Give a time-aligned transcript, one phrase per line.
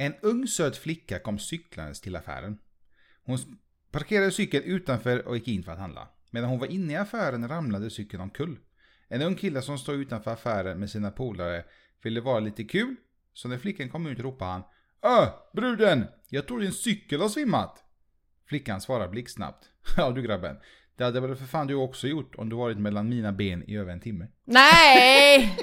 [0.00, 2.58] En ung söt flicka kom cyklandes till affären.
[3.24, 3.38] Hon
[3.90, 6.08] parkerade cykeln utanför och gick in för att handla.
[6.30, 8.58] Medan hon var inne i affären ramlade cykeln omkull.
[9.08, 11.64] En ung kille som stod utanför affären med sina polare
[12.02, 12.96] ville vara lite kul.
[13.32, 14.62] Så när flickan kom ut ropade han
[15.02, 16.06] Öh, bruden!
[16.28, 17.84] Jag tror din cykel har svimmat.
[18.46, 19.70] Flickan svarar blixtsnabbt.
[19.96, 20.56] Ja du grabben.
[20.96, 23.76] Det hade väl för fan du också gjort om du varit mellan mina ben i
[23.76, 24.28] över en timme.
[24.44, 25.56] Nej!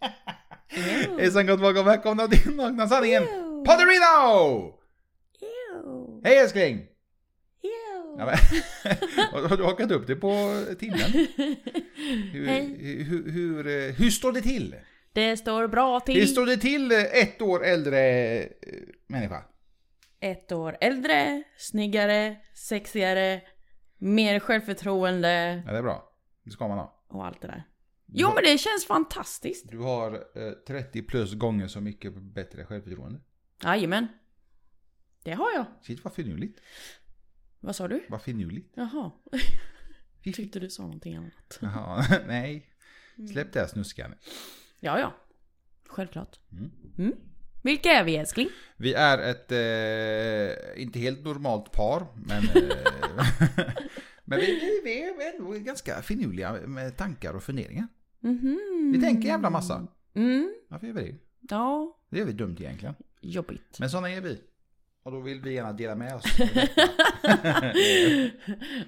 [0.74, 3.22] Hejsan gott folk och välkomna till Nakna Sanningen
[3.66, 4.72] Podderino!
[6.24, 6.86] Hej älskling!
[8.18, 8.36] Ja, men,
[9.50, 10.98] har du hakat upp det på timmen?
[12.32, 12.76] Hur, Hej.
[13.02, 14.76] hur, hur, eh, hur står det till?
[15.12, 16.28] Det står bra Hur till.
[16.28, 18.00] står det till eh, ett år äldre
[18.42, 18.46] eh,
[19.06, 19.42] människa?
[20.20, 23.40] Ett år äldre, snyggare, sexigare,
[23.98, 26.12] mer självförtroende Ja, det är bra.
[26.44, 27.04] Det ska man ha.
[27.08, 27.64] och allt det där.
[28.16, 29.70] Jo men det känns fantastiskt.
[29.70, 33.20] Du har eh, 30 plus gånger så mycket bättre självförtroende.
[33.62, 34.08] Jajamän.
[35.22, 35.66] Det har jag.
[35.82, 36.60] Shit vad finurligt.
[37.60, 38.04] Vad sa du?
[38.08, 38.72] Vad finurligt.
[38.74, 39.10] Jaha.
[40.34, 41.58] Tyckte du sa någonting annat.
[41.60, 42.70] Jaha, nej.
[43.32, 44.14] Släpp det här snuskan.
[44.80, 45.14] Ja, ja.
[45.88, 46.38] Självklart.
[46.52, 46.70] Mm.
[46.98, 47.14] Mm.
[47.62, 48.48] Vilka är vi älskling?
[48.76, 53.26] Vi är ett, eh, inte helt normalt par, men, eh,
[54.24, 57.88] men vi, vi, vi är ändå ganska finurliga med tankar och funderingar.
[58.24, 58.90] Mhm.
[58.92, 59.86] Vi tänker jävla massa.
[60.14, 60.54] Mm.
[60.68, 61.16] Varför gör vi det?
[61.50, 62.94] Ja, Det är vi dumt egentligen.
[63.20, 63.76] jobbigt.
[63.80, 64.40] Men sådana är vi.
[65.02, 66.24] Och då vill vi gärna dela med oss.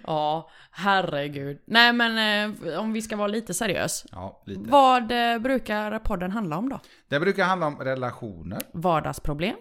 [0.07, 1.59] ja, herregud.
[1.65, 4.05] Nej men eh, om vi ska vara lite seriös.
[4.13, 4.71] ja, lite.
[4.71, 6.81] Vad eh, brukar podden handla om då?
[7.09, 9.57] Det brukar handla om relationer, Vardagsproblem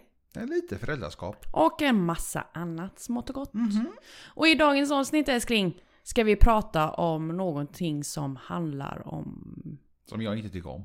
[0.50, 1.46] lite föräldraskap.
[1.54, 3.54] och en massa annat smått och gott.
[3.54, 3.88] Mhm.
[4.26, 9.78] Och i dagens avsnitt älskling ska vi prata om någonting som handlar om,
[10.10, 10.84] Som jag inte tycker om.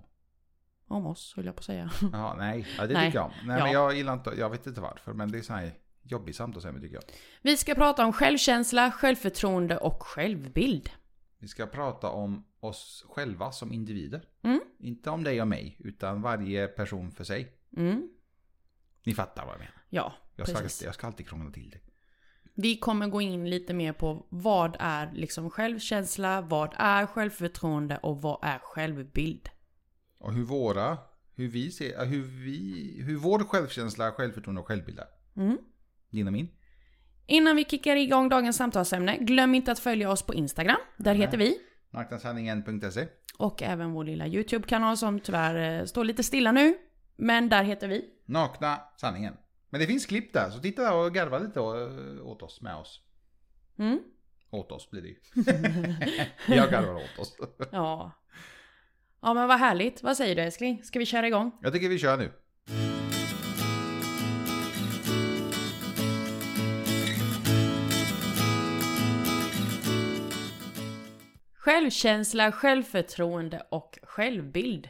[0.86, 1.90] om oss höll jag på att säga.
[2.12, 3.06] Ja, nej, ja, det Nej.
[3.06, 3.32] tycker jag om.
[3.44, 3.64] Nej, Ja.
[3.64, 6.80] men jag gillar inte, jag vet inte varför, men det är så här jobbigt samtalsämne
[6.80, 7.02] tycker jag.
[7.42, 10.90] Vi ska prata om självkänsla, självförtroende och självbild.
[11.38, 14.22] Vi ska prata om oss själva som individer.
[14.42, 14.60] Mm.
[14.78, 17.52] Inte om dig och mig, utan varje person för sig.
[17.76, 18.08] Mm.
[19.04, 19.82] Ni fattar vad jag menar.
[19.88, 20.82] Ja, Jag precis.
[20.82, 21.78] jag ska alltid krångla till det.
[22.62, 28.22] Vi kommer gå in lite mer på vad är liksom självkänsla, vad är självförtroende och
[28.22, 29.48] vad är självbild.
[30.18, 30.98] Och hur våra,
[31.34, 35.06] hur vi ser, hur vi, hur vår självkänsla, självförtroende och självbild är.
[35.36, 35.58] Mm.
[36.10, 36.48] Din och min.
[37.26, 40.80] Innan vi kickar igång dagens samtalsämne, glöm inte att följa oss på Instagram.
[40.96, 41.58] Där heter vi.
[41.90, 43.06] Naknasanningen.se.
[43.38, 46.74] Och även vår lilla YouTube-kanal som tyvärr eh, står lite stilla nu.
[47.16, 48.04] Men där heter vi.
[48.26, 49.34] Nakna sanningen.
[49.70, 51.60] Men det finns klipp där, så titta och garva lite
[52.22, 53.00] åt oss, med oss.
[53.78, 53.98] Mm.
[54.50, 55.16] Åt oss blir det ju.
[56.54, 57.36] jag garvar åt oss.
[57.72, 58.12] Ja.
[59.20, 60.02] Ja men vad härligt.
[60.02, 60.84] Vad säger du älskling?
[60.84, 61.52] Ska vi köra igång?
[61.62, 62.32] Jag tycker vi kör nu.
[71.54, 74.86] Självkänsla, självförtroende och självbild.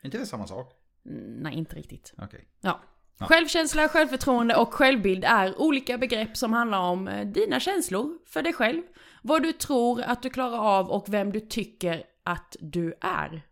[0.00, 0.72] Är inte det samma sak?
[1.06, 2.14] Mm, Nej, inte riktigt.
[2.18, 2.48] Okej.
[2.60, 2.80] Ja.
[3.20, 3.26] Ja.
[3.26, 8.52] Självkänsla, självförtroende och självbild är olika begrepp som handlar om eh, dina känslor för dig
[8.52, 8.82] själv,
[9.22, 13.42] vad du tror att du klarar av och vem du tycker att du är.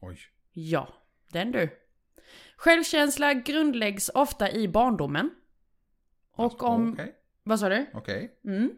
[0.00, 0.18] Oj.
[0.52, 0.88] Ja,
[1.32, 1.68] den du.
[2.56, 5.30] Självkänsla grundläggs ofta i barndomen.
[6.36, 6.92] Och om...
[6.92, 7.14] Okej.
[7.42, 7.86] Vad sa du?
[7.94, 8.40] Okej.
[8.44, 8.70] Mm.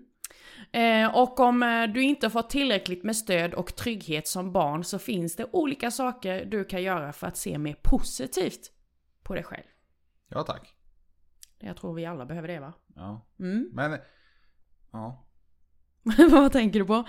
[0.72, 4.98] Eh, och om eh, du inte får tillräckligt med stöd och trygghet som barn så
[4.98, 8.72] finns det olika saker du kan göra för att se mer positivt
[9.22, 9.64] på dig själv.
[10.28, 10.74] Ja tack.
[11.58, 12.72] Jag tror vi alla behöver det va?
[12.94, 13.26] Ja.
[13.38, 13.70] Mm.
[13.74, 13.98] Men,
[14.90, 15.26] ja.
[16.30, 17.08] Vad tänker du på?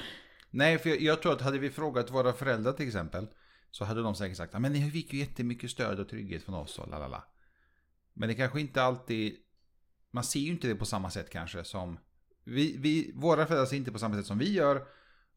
[0.50, 3.28] Nej, för jag, jag tror att hade vi frågat våra föräldrar till exempel.
[3.72, 6.56] Så hade de säkert sagt, "Ja, men ni fick ju jättemycket stöd och trygghet från
[6.56, 7.24] oss och lalala.
[8.14, 9.36] Men det kanske inte alltid,
[10.12, 12.00] man ser ju inte det på samma sätt kanske som,
[12.44, 14.88] vi, vi, våra föräldrar ser inte på samma sätt som vi gör.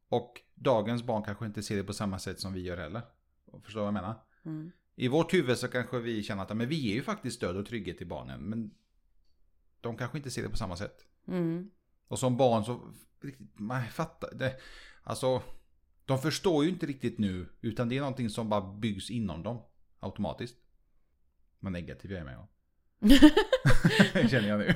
[0.09, 3.03] Och dagens barn kanske inte ser det på samma sätt som vi gör heller.
[3.63, 4.23] Förstår du vad jag menar?
[4.45, 4.73] Mm.
[5.01, 7.67] I vårt huvud så kanske vi känner att men vi ger ju faktiskt stöd och
[7.67, 8.41] trygghet till barnen.
[8.41, 8.71] Men
[9.81, 11.07] de kanske inte ser det på samma sätt.
[11.29, 11.71] Mm.
[12.09, 12.81] Och som barn så,
[13.55, 14.57] man fattar det.
[15.03, 15.43] Alltså,
[16.05, 17.47] de förstår ju inte riktigt nu.
[17.61, 19.63] Utan det är någonting som bara byggs inom dem.
[20.01, 20.57] Automatiskt.
[21.61, 22.35] Vad negativ jag är med.
[22.35, 22.49] Ja.
[24.29, 24.75] Känner jag nu.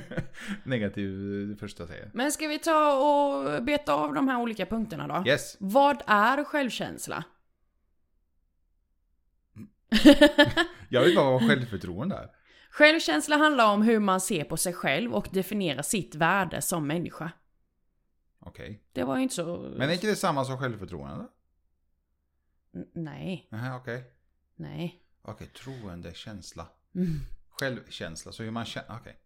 [0.63, 1.09] Negativ
[1.49, 2.11] det första jag säger.
[2.13, 5.29] Men ska vi ta och beta av de här olika punkterna då?
[5.29, 5.57] Yes.
[5.59, 7.23] Vad är självkänsla?
[10.89, 12.29] Jag vill bara vara självförtroende.
[12.69, 17.31] Självkänsla handlar om hur man ser på sig själv och definierar sitt värde som människa.
[18.39, 18.83] Okej.
[18.93, 19.73] Det var ju inte så...
[19.77, 21.25] Men är inte det samma som självförtroende?
[22.75, 24.03] N- Nej, Nej, okej.
[24.55, 25.01] nej.
[25.21, 26.67] Okej, troende, känsla.
[26.95, 27.07] Mm.
[27.49, 29.19] Självkänsla, så hur man känner, okej.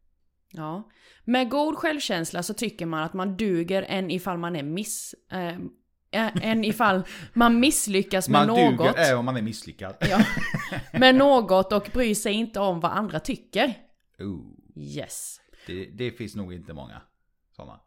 [0.51, 0.89] Ja.
[1.25, 5.15] Med god självkänsla så tycker man att man duger än ifall man är miss...
[5.31, 5.57] Eh,
[6.11, 7.03] än ifall
[7.33, 8.77] man misslyckas med Man något.
[8.77, 9.95] duger är om man är misslyckad.
[9.99, 10.19] Ja.
[10.99, 13.73] Med något och bryr sig inte om vad andra tycker.
[14.19, 14.45] Oh,
[14.75, 15.39] Yes.
[15.67, 17.01] det, det finns nog inte många
[17.55, 17.79] sådana.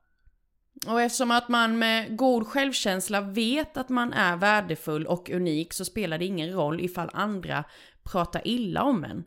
[0.87, 5.85] Och eftersom att man med god självkänsla vet att man är värdefull och unik så
[5.85, 7.65] spelar det ingen roll ifall andra
[8.05, 9.25] pratar illa om en.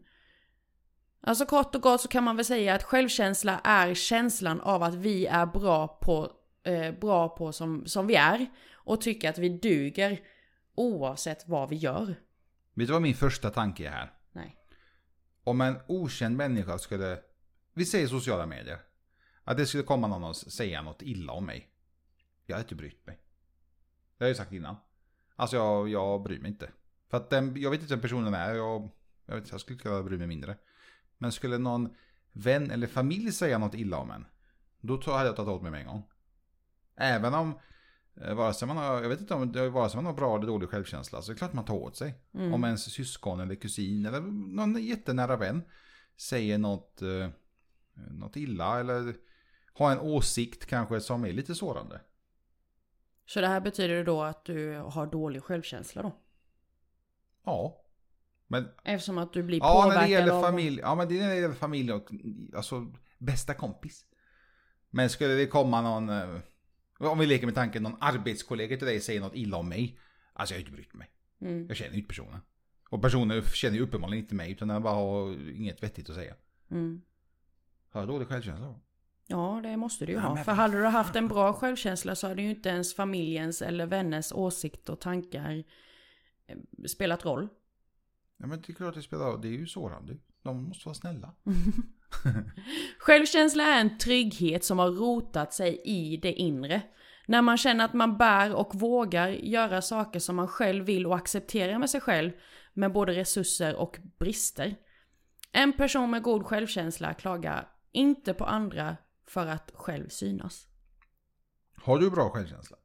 [1.28, 4.96] Alltså kort och gott så kan man väl säga att självkänsla är känslan av att
[4.96, 6.32] vi är bra på,
[6.66, 8.46] eh, bra på som, som vi är
[8.86, 10.22] och tycker att vi duger
[10.76, 12.16] oavsett vad vi gör.
[12.74, 14.14] Vet du vad min första tanke är här?
[14.32, 14.58] Nej.
[15.44, 17.20] Om en okänd människa skulle,
[17.74, 18.80] vi säger sociala medier,
[19.44, 21.70] att det skulle komma någon och säga något illa om mig.
[22.46, 23.20] Jag hade inte brytt mig.
[24.18, 24.76] Det har jag ju sagt innan.
[25.36, 26.70] Alltså jag, jag bryr mig inte.
[27.10, 28.90] För att den, jag vet inte vem personen är, jag,
[29.26, 30.58] jag, vet, jag skulle kunna bry mig mindre.
[31.18, 31.96] Men skulle någon
[32.32, 34.26] vän eller familj säga något illa om en,
[34.82, 36.04] då hade jag tagit åt mig med en gång.
[36.96, 37.60] Även om,
[38.16, 40.48] vare sig man har, jag vet inte om det vare sig man har bra eller
[40.48, 42.14] dålig självkänsla, så är det klart man tar åt sig.
[42.32, 44.22] Om ens syskon eller kusin eller
[44.56, 45.62] någon jättenära vän
[46.18, 47.30] säger något, eh,
[47.94, 49.16] något illa eller
[49.74, 52.02] har en åsikt kanske som är lite sårande.
[53.26, 56.16] Så det här betyder då att du har dålig självkänsla då?
[57.44, 57.82] Ja.
[58.48, 60.42] Men Eftersom att du blir ja, påverkad när det gäller av...
[60.42, 62.10] familj, ja men det är när det gäller familj och
[62.56, 64.06] alltså bästa kompis.
[64.90, 66.40] Men skulle det komma någon, eh,
[66.98, 70.00] om vi leker med tanken, någon arbetskollega till dig säger något illa om mig.
[70.34, 71.10] Alltså jag har inte brytt mig.
[71.42, 71.68] Mm.
[71.68, 72.40] Jag känner ju inte personen.
[72.90, 76.36] Och personen känner ju uppenbarligen inte mig utan den bara har inget vettigt att säga.
[76.72, 77.02] Mm.
[77.90, 78.80] Har jag dålig självkänsla då?
[79.28, 80.44] Ja, det måste du ju Ja, ha.
[80.44, 84.32] För hade du haft en bra självkänsla så hade ju inte ens familjens eller vänners
[84.32, 85.64] åsikt och tankar
[86.48, 86.58] eh,
[86.88, 87.48] spelat roll.
[88.38, 89.42] Ja men det är klart det spelar roll.
[89.42, 90.18] Det är ju sårande.
[90.44, 91.34] De måste vara snälla.
[93.00, 96.82] Självkänsla är en trygghet som har rotat sig i det inre.
[97.28, 101.16] När man känner att man bär och vågar göra saker som man själv vill och
[101.16, 102.32] accepterar med sig själv
[102.74, 104.76] med både resurser och brister.
[105.52, 108.98] En person med god självkänsla klagar inte på andra
[109.28, 110.68] för att själv synas.
[111.76, 112.78] Har du bra självkänsla?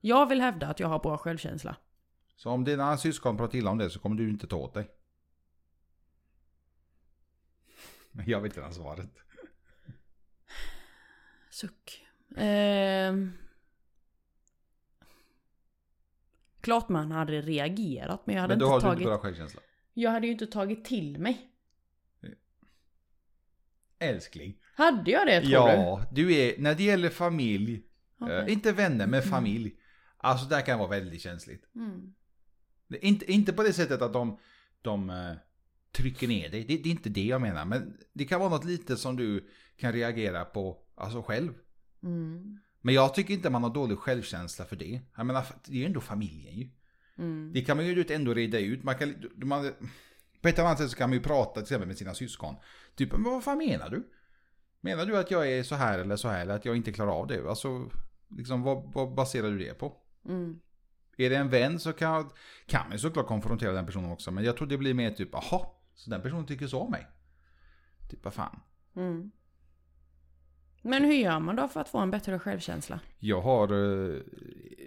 [0.00, 1.76] Jag vill hävda att jag har bra självkänsla.
[2.36, 4.90] Så om dina syskon pratar illa om det så kommer du inte ta åt dig.
[8.26, 9.10] Jag vet redan svaret.
[11.50, 12.06] Suck.
[12.36, 13.32] Ehm.
[16.60, 18.98] Klart man hade reagerat men jag hade Men då inte har du tagit...
[18.98, 19.60] inte bra självkänsla.
[19.94, 21.50] Jag hade ju inte tagit till mig.
[23.98, 24.58] Älskling.
[24.74, 25.54] Hade jag det tror du?
[25.54, 27.82] Ja, du är, när det gäller familj,
[28.18, 28.36] Okej.
[28.38, 29.76] eh, inte vänner men familj.
[30.16, 31.74] Alltså det här kan vara väldigt känsligt.
[31.74, 32.14] Mm.
[32.88, 34.38] Det inte, inte på det sättet att de,
[34.82, 35.32] de eh,
[35.96, 36.64] trycker ner dig.
[36.64, 37.64] Det, det är inte det jag menar.
[37.64, 41.52] Men det kan vara något litet som du kan reagera på alltså själv.
[42.02, 42.58] Mm.
[42.80, 45.00] Men jag tycker inte man har dålig självkänsla för det.
[45.16, 46.68] Jag menar, det är ju ändå familjen ju.
[47.18, 47.52] Mm.
[47.54, 48.84] Det kan man ju ändå reda ut.
[48.84, 49.72] Man kan, man,
[50.40, 52.54] på ett annat sätt så kan man ju prata till exempel med sina syskon.
[52.94, 54.12] Typ, men vad fan menar du?
[54.80, 57.12] Menar du att jag är så här eller så här eller att jag inte klarar
[57.12, 57.48] av det?
[57.48, 57.90] Alltså,
[58.28, 59.96] liksom, vad, vad baserar du det på?
[60.28, 60.60] Mm.
[61.16, 62.30] Är det en vän så kan,
[62.66, 64.30] kan man såklart konfrontera den personen också.
[64.30, 65.66] Men jag tror det blir mer typ, jaha,
[65.96, 67.06] så den personen tycker så om mig.
[68.10, 68.60] Typ, vad fan.
[68.96, 69.30] Mm.
[70.82, 73.00] Men hur gör man då för att få en bättre självkänsla?
[73.18, 74.20] Jag har eh,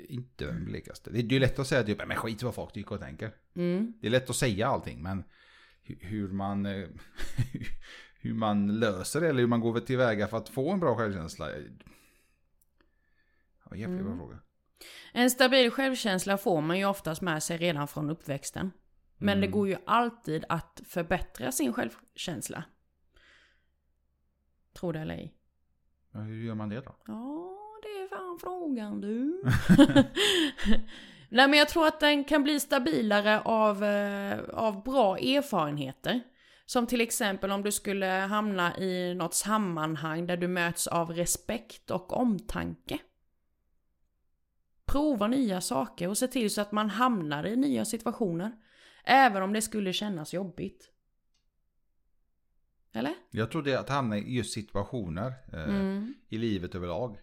[0.10, 1.10] inte den blekaste.
[1.12, 3.32] Det är ju lätt att säga typ, men skit vad folk tycker och tänker.
[3.56, 3.94] Mm.
[4.02, 5.24] Det är lätt att säga allting, men
[5.86, 6.88] hu- hur man, eh,
[8.22, 11.52] hur man löser det eller hur man går tillväga för att få en bra självkänsla.
[11.56, 11.64] eh,
[13.70, 14.18] Ja, jävligt bra Mm.
[14.18, 14.40] fråga.
[15.14, 18.72] En stabil självkänsla får man ju oftast med sig redan från uppväxten.
[19.22, 19.42] Men Mm.
[19.42, 22.64] det går ju alltid att förbättra sin självkänsla.
[24.74, 25.34] Tror det eller ej.
[26.12, 26.96] Ja, hur gör man det då?
[27.08, 29.44] Ja, det är fan frågan du.
[31.30, 36.22] Nej men jag tror att den kan bli stabilare av, eh, av bra erfarenheter.
[36.66, 41.92] Som till exempel om du skulle hamna i något sammanhang där du möts av respekt
[41.92, 43.00] och omtanke.
[44.86, 48.52] Prova nya saker och se till så att man hamnar i nya situationer.
[49.04, 50.92] Även om det skulle kännas jobbigt.
[52.94, 53.14] Eller?
[53.32, 56.14] Jag tror det är att hamna i just situationer eh, Mm.
[56.28, 57.18] i livet överlag.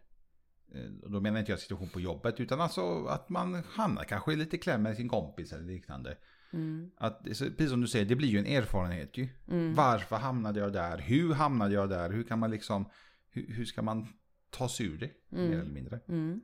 [0.75, 4.37] Eh, då menar inte jag situation på jobbet utan alltså att man hamnar kanske i
[4.37, 6.19] lite kläm med sin kompis eller liknande.
[6.53, 6.91] Mm.
[6.97, 9.29] Att, precis som du säger, det blir ju en erfarenhet ju.
[9.49, 9.75] Mm.
[9.75, 10.99] Varför hamnade jag där?
[10.99, 12.11] Hur hamnade jag där?
[12.11, 12.91] Hur kan man liksom,
[13.31, 14.09] hur, hur ska man
[14.51, 15.11] ta sig ur det?
[15.33, 15.51] Mm.
[15.51, 16.01] Mer eller mindre.
[16.09, 16.41] Mm.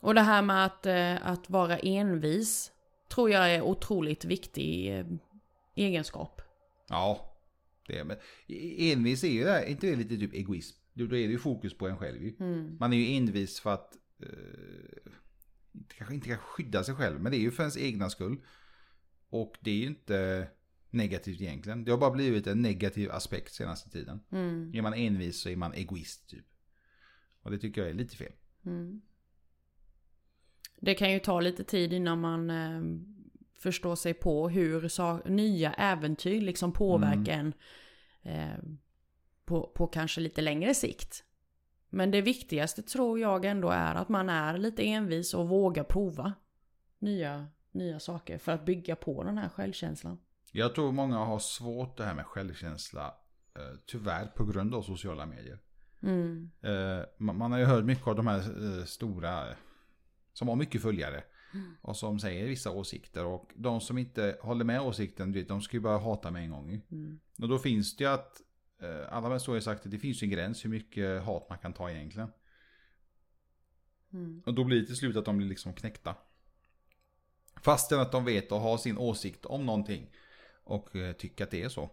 [0.00, 2.72] Och det här med att, eh, att vara envis
[3.14, 5.06] tror jag är otroligt viktig eh,
[5.74, 6.42] egenskap.
[6.88, 7.30] Ja.
[7.86, 8.16] Det är, men
[8.78, 10.78] envis är ju det, här, inte det lite typ egoism?
[10.92, 12.36] Då är det ju fokus på en själv ju.
[12.40, 12.76] Mm.
[12.80, 15.12] Man är ju envis för att, eh,
[15.88, 18.36] kanske inte kan skydda sig själv, men det är ju för ens egna skull.
[19.28, 20.48] Och det är ju inte
[20.90, 21.84] negativt egentligen.
[21.84, 24.20] Det har bara blivit en negativ aspekt senaste tiden.
[24.32, 24.74] Mm.
[24.74, 26.46] Är man envis så är man egoist typ.
[27.42, 28.32] Och det tycker jag är lite fel.
[28.66, 29.02] Mm.
[30.80, 32.82] Det kan ju ta lite tid innan man eh,
[33.58, 37.52] förstår sig på hur sa- nya äventyr liksom påverkar en
[38.22, 38.58] eh,
[39.44, 41.24] på, på kanske lite längre sikt.
[41.90, 46.32] Men det viktigaste tror jag ändå är att man är lite envis och vågar prova
[46.98, 50.18] nya, nya saker för att bygga på den här självkänslan.
[50.52, 53.14] Jag tror många har svårt det här med självkänsla.
[53.56, 55.58] eh, Tyvärr på grund av sociala medier.
[56.02, 56.50] Mm.
[56.62, 58.38] Eh, Man har ju hört mycket av de här
[58.78, 59.44] eh, stora
[60.34, 61.24] som har mycket följare.
[61.80, 63.24] Och som säger vissa åsikter.
[63.24, 66.50] Och de som inte håller med åsikten, vet, de ska ju bara hata med en
[66.50, 66.82] gång.
[66.90, 67.20] Mm.
[67.38, 68.42] Och då finns det ju att,
[68.80, 71.72] eh, alla har ju sagt att det finns en gräns hur mycket hat man kan
[71.72, 72.28] ta egentligen.
[74.12, 74.42] Mm.
[74.46, 76.16] Och då blir det till slut att de blir liksom knäckta.
[77.62, 80.10] Fastän att de vet och har sin åsikt om någonting.
[80.64, 81.90] Och eh, tycker att det är så.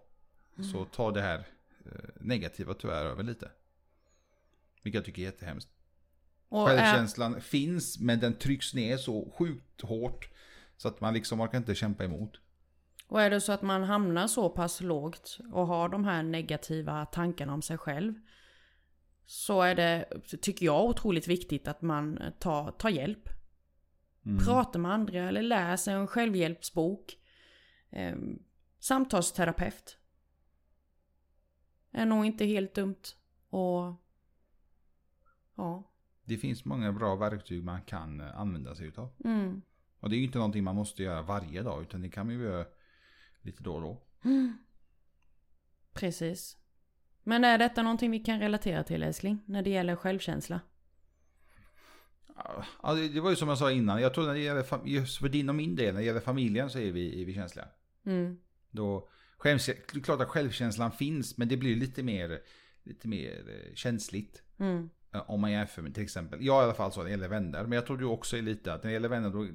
[0.72, 1.48] Så tar det här
[1.86, 3.52] eh, negativa tyvärr över lite.
[4.84, 5.70] Vilket jag tycker är jättehemskt.
[6.52, 10.30] Och Självkänslan finns men den trycks ner så sjukt hårt.
[10.78, 12.40] Så att man liksom orkar inte kämpa emot.
[13.08, 17.06] och är det så att man hamnar så pass lågt och har de här negativa
[17.06, 18.14] tankarna om sig själv.
[19.26, 20.06] Så är det,
[20.42, 23.30] tycker jag, otroligt viktigt att man tar, tar hjälp.
[24.26, 24.46] Mm.
[24.46, 27.18] Pratar med andra eller läser en självhjälpsbok.
[27.90, 28.16] Eh,
[28.80, 29.98] samtalsterapeut.
[31.92, 33.02] Är nog inte helt dumt.
[33.50, 33.94] Och
[35.56, 35.91] ja.
[36.26, 39.10] Det finns många bra verktyg man kan eh, använda sig utav.
[39.24, 39.62] Mm.
[40.00, 41.82] Och det är ju inte någonting man måste göra varje dag.
[41.82, 42.66] Utan det kan man ju göra
[43.42, 44.02] lite då och då.
[45.94, 46.58] Precis.
[47.24, 49.44] Men är detta någonting vi kan relatera till älskling?
[49.46, 50.62] När det gäller självkänsla?
[52.84, 54.02] Ja, det, var ju som jag sa innan.
[54.02, 56.70] Jag tror när det gäller, just för din och min del, när det gäller familjen
[56.70, 57.68] så är vi, är vi känsliga.
[58.06, 58.38] Mm.
[58.72, 59.10] Då,
[59.44, 62.40] det är klart att självkänslan finns, men det blir lite mer,
[62.84, 64.44] lite mer eh, känsligt.
[64.58, 64.90] Mm.
[65.14, 67.28] Eh, Om man jämför med till exempel, jag i alla fall så när det gäller
[67.28, 67.64] vänner.
[67.64, 69.48] Men jag tror du också är lite att när det gäller vänner då,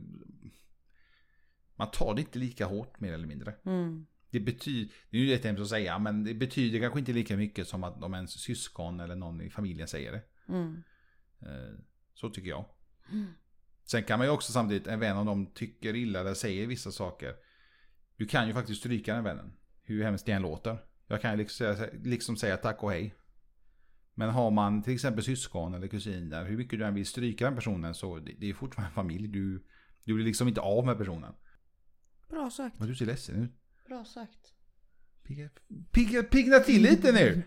[1.76, 3.54] man tar det inte lika hårt mer eller mindre.
[3.64, 4.06] Mm.
[4.30, 7.68] Det betyder, det är ju jättehemskt att säga, men det betyder kanske inte lika mycket
[7.68, 10.22] som att om ens syskon eller någon i familjen säger det.
[10.48, 10.82] Mm.
[11.40, 11.78] Eh,
[12.14, 12.64] Så tycker jag.
[13.84, 16.90] Sen kan man ju också samtidigt, en vän om de tycker illa eller säger vissa
[16.92, 17.34] saker.
[18.16, 19.52] Du kan ju faktiskt stryka den vännen.
[19.82, 20.78] Hur hemskt det än låter.
[21.06, 23.14] Jag kan ju liksom liksom säga tack och hej.
[24.18, 27.54] Men har man till exempel syskon eller kusiner, hur mycket du än vill stryka den
[27.54, 29.28] personen så det, det är fortfarande familj.
[29.28, 29.64] Du,
[30.04, 31.34] du blir liksom inte av med personen.
[32.28, 32.78] Bra sagt.
[32.78, 33.50] Men du ser ledsen ut.
[33.86, 34.52] Bra sagt.
[35.90, 37.42] Pigga, pigga, till lite nu!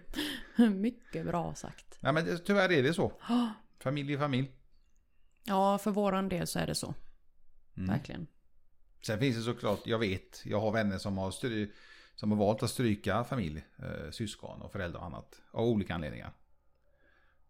[0.69, 1.97] Mycket bra sagt.
[1.99, 3.13] Ja men det, tyvärr är det så.
[3.79, 4.51] Familj är familj.
[5.43, 6.93] Ja, för våran del så är det så.
[7.77, 7.89] Mm.
[7.89, 8.27] Verkligen.
[9.05, 11.31] Sen finns det såklart, jag vet, jag har vänner som har,
[12.15, 15.41] som har valt att stryka familj, eh, syskon och föräldrar och annat.
[15.51, 16.33] Av olika anledningar.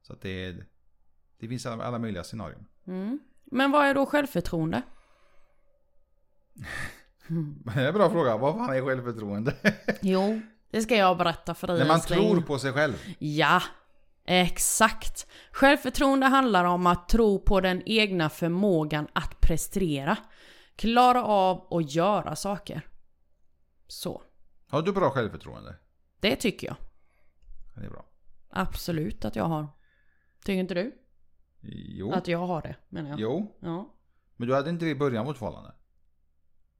[0.10, 0.56] Så att det,
[1.40, 2.66] det finns alla, möjliga scenarion.
[2.88, 3.20] Mm.
[3.46, 4.82] Men vad är då självförtroende?
[7.76, 9.56] Det är en bra fråga, vad fan är självförtroende?
[10.02, 12.94] Jo, det ska jag berätta för dig När man tror på sig själv.
[13.20, 13.62] Ja,
[14.26, 15.28] exakt.
[15.52, 20.18] Självförtroende handlar om att tro på den egna förmågan att prestera.
[20.76, 22.82] Klara av att göra saker.
[23.88, 24.22] Så,
[24.70, 25.76] Har du bra självförtroende?
[26.20, 26.76] det tycker jag.
[27.76, 28.06] Det är bra.
[28.50, 29.68] Absolut att jag har.
[30.50, 30.94] Tycker inte du?
[31.62, 32.12] Jo.
[32.12, 33.20] Att jag har det, menar jag.
[33.20, 33.58] Jo.
[33.60, 33.96] Ja.
[34.36, 35.72] Men du hade inte det i början av vårt förhållande.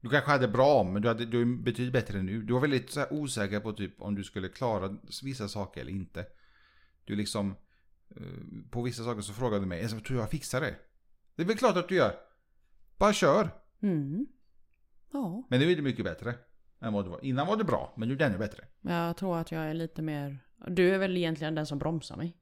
[0.00, 2.42] Du kanske hade bra, men du, hade, du är betydligt bättre nu.
[2.42, 6.26] Du var väldigt så osäker på typ om du skulle klara vissa saker eller inte.
[7.04, 7.54] Du liksom,
[8.08, 8.22] eh,
[8.70, 10.74] på vissa saker så frågade du mig, jag tror jag fixar det.
[11.34, 12.14] Det är väl klart att du gör.
[12.98, 13.50] Bara kör.
[13.80, 14.26] Mm.
[15.12, 16.34] Ja, Men nu är det mycket bättre.
[16.80, 17.24] Än vad det var.
[17.24, 18.64] Innan var det bra, men nu är det ännu bättre.
[18.80, 20.38] jag tror att jag är lite mer...
[20.66, 22.36] Du är väl egentligen den som bromsar mig.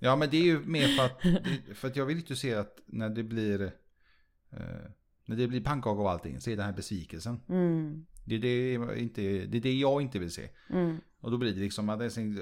[0.00, 2.54] Ja, men det är ju mer för att, det- för att jag vill inte se
[2.54, 3.62] att när det blir,
[4.50, 4.58] eh,
[5.24, 7.40] när det blir pannkaka av allting, så är den här besvikelsen.
[7.48, 8.06] Mm.
[8.24, 10.48] Det är det, inte, det är det jag inte vill se.
[10.70, 11.00] Mm.
[11.20, 11.98] Och då blir det liksom att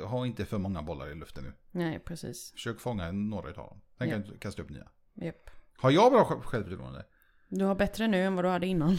[0.08, 1.52] har inte för många bollar i luften nu.
[1.70, 2.52] Nej, precis.
[2.52, 3.80] Försök fånga några utav dem.
[3.98, 4.88] Sen kan du kasta upp nya.
[5.14, 5.50] Japp.
[5.76, 7.04] Har jag bra själv- självförtroende?
[7.48, 8.98] Du har bättre nu än vad du hade innan.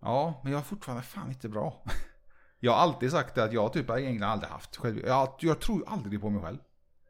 [0.00, 1.84] Ja, men jag har fortfarande fan inte bra.
[2.60, 4.98] Jag har alltid sagt att jag typ egentligen aldrig haft själv...
[5.06, 6.58] Jag, jag tror aldrig på mig själv.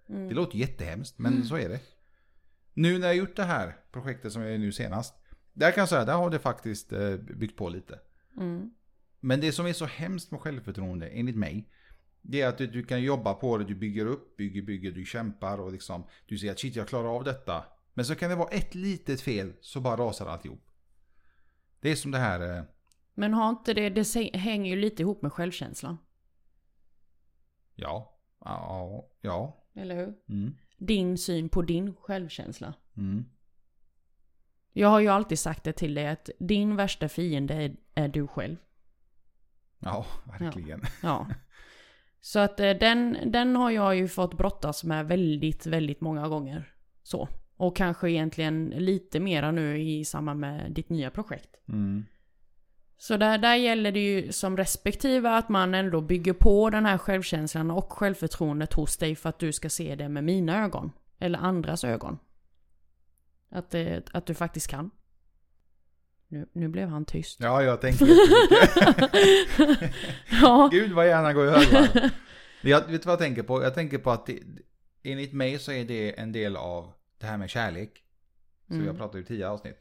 [0.08, 0.28] Mm.
[0.28, 1.80] Det låter jättehemskt, men så är det.
[2.74, 5.14] Nu när jag gjort det här projektet som jag är nu senast.
[5.52, 7.98] Där kan jag säga, där har det faktiskt eh, byggt på lite.
[8.36, 8.70] Mm.
[9.20, 11.68] Men det som är så hemskt med självförtroende, enligt mig,
[12.22, 15.04] det är att du, du kan jobba på det, du bygger upp, bygger, bygger, du
[15.04, 17.64] kämpar och liksom, du säger att shit jag klarar av detta.
[17.94, 20.70] Men så kan det vara ett litet fel så bara rasar alltihop.
[21.80, 22.62] Det är som det här, eh,
[23.20, 25.98] Men har inte det, det hänger ju lite ihop med självkänslan.
[27.74, 30.14] ja, ja, ja, Eller hur?
[30.28, 32.74] mm, Din syn på din självkänsla.
[32.96, 33.24] mm,
[34.72, 38.26] Jag har ju alltid sagt det till dig att din värsta fiende är, är du
[38.26, 38.56] själv.
[39.78, 40.06] ja,
[40.40, 40.82] verkligen.
[41.02, 41.26] Ja.
[42.20, 46.74] Så att eh, den, den har jag ju fått brottas med väldigt, väldigt många gånger.
[47.02, 47.28] Så.
[47.56, 51.56] Och kanske egentligen lite mera nu i samband med ditt nya projekt.
[51.68, 52.04] Mm,
[53.02, 56.98] Så där, där gäller det ju som respektive att man ändå bygger på den här
[56.98, 60.92] självkänslan och självförtroendet hos dig för att du ska se det med mina ögon.
[61.18, 62.18] Eller andras ögon.
[63.50, 64.90] Att, det, att du faktiskt kan.
[66.28, 67.40] Nu, nu blev han tyst.
[67.40, 69.94] ja, jag tänker jättemycket.
[70.42, 70.68] Ja.
[70.72, 72.10] Gud vad gärna går i högvarv.
[72.62, 73.62] Jag vet du vad jag tänker på?
[73.62, 74.38] Jag tänker på att det,
[75.02, 78.04] enligt mig så är det en del av det här med kärlek.
[78.68, 78.86] Så Mm.
[78.86, 79.78] jag pratar ju tio avsnitt.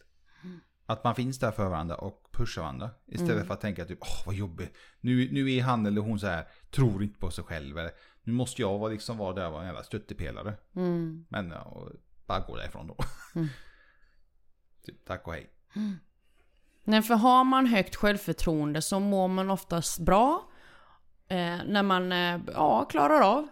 [0.86, 2.90] Att man finns där för varandra och pushar varandra.
[3.08, 3.48] Istället Mm.
[3.48, 4.74] för att tänka typ, åh vad jobbigt.
[5.02, 7.78] Nu, nu är han eller hon så här, tror inte på sig själv.
[7.78, 7.92] Eller,
[8.24, 10.54] nu måste jag vara liksom vara där och vara en jävla stöttepelare.
[10.76, 11.26] Mm.
[11.30, 11.92] Men ja, och
[12.28, 12.96] bara gå därifrån då.
[13.36, 13.48] Mm.
[14.86, 15.50] typ, tack och hej.
[16.84, 20.50] Nej, för har man högt självförtroende så mår man oftast bra.
[21.28, 23.48] Eh, när man eh, ja, klarar av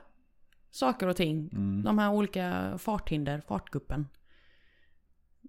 [0.71, 1.49] saker och ting.
[1.53, 1.83] Mm.
[1.83, 4.07] De här olika farthinder, fartguppen.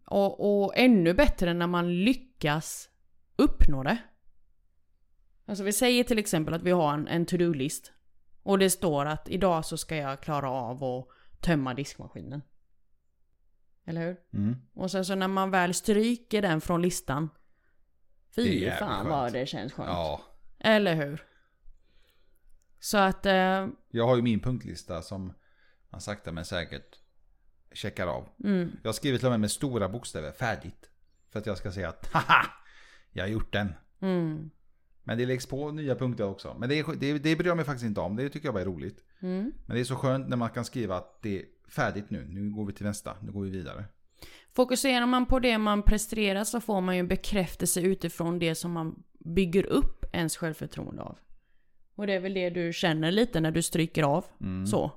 [0.06, 2.88] Och, och ännu bättre när man lyckas
[3.38, 3.98] uppnå det.
[5.46, 7.92] Alltså vi säger till exempel att vi har en, en to-do-list.
[8.42, 11.08] Och det står att idag så ska jag klara av att
[11.40, 12.42] tömma diskmaskinen.
[13.84, 14.16] Eller hur?
[14.32, 14.56] Mm.
[14.74, 17.30] Och sen så när man väl stryker den från listan.
[18.36, 19.08] Fy fan skönt.
[19.08, 19.88] vad det känns skönt.
[19.88, 20.20] Ja,
[20.58, 21.24] Eller hur?
[22.80, 25.32] Så att, eh, jag har ju min punktlista som
[25.90, 26.96] man sakta men säkert
[27.72, 28.28] checkar av.
[28.44, 30.90] mm, Jag har skrivit till och med med stora bokstäver, färdigt.
[31.30, 32.46] För att jag ska säga att haha,
[33.12, 33.74] jag har gjort den.
[34.00, 34.50] mm,
[35.02, 36.56] Men det läggs på nya punkter också.
[36.58, 38.60] Men det, är, det, det bryr jag mig faktiskt inte om, det tycker jag bara
[38.60, 39.04] är roligt.
[39.20, 39.52] mm.
[39.66, 42.50] Men det är så skönt när man kan skriva att det är färdigt nu, nu
[42.50, 43.84] går vi till nästa, nu går vi vidare.
[44.52, 49.02] Fokuserar man på det man presterar så får man ju bekräftelse utifrån det som man
[49.18, 51.18] bygger upp ens självförtroende av.
[51.94, 54.24] Och det är väl det du känner lite när du stryker av.
[54.40, 54.66] Mm.
[54.66, 54.92] Så.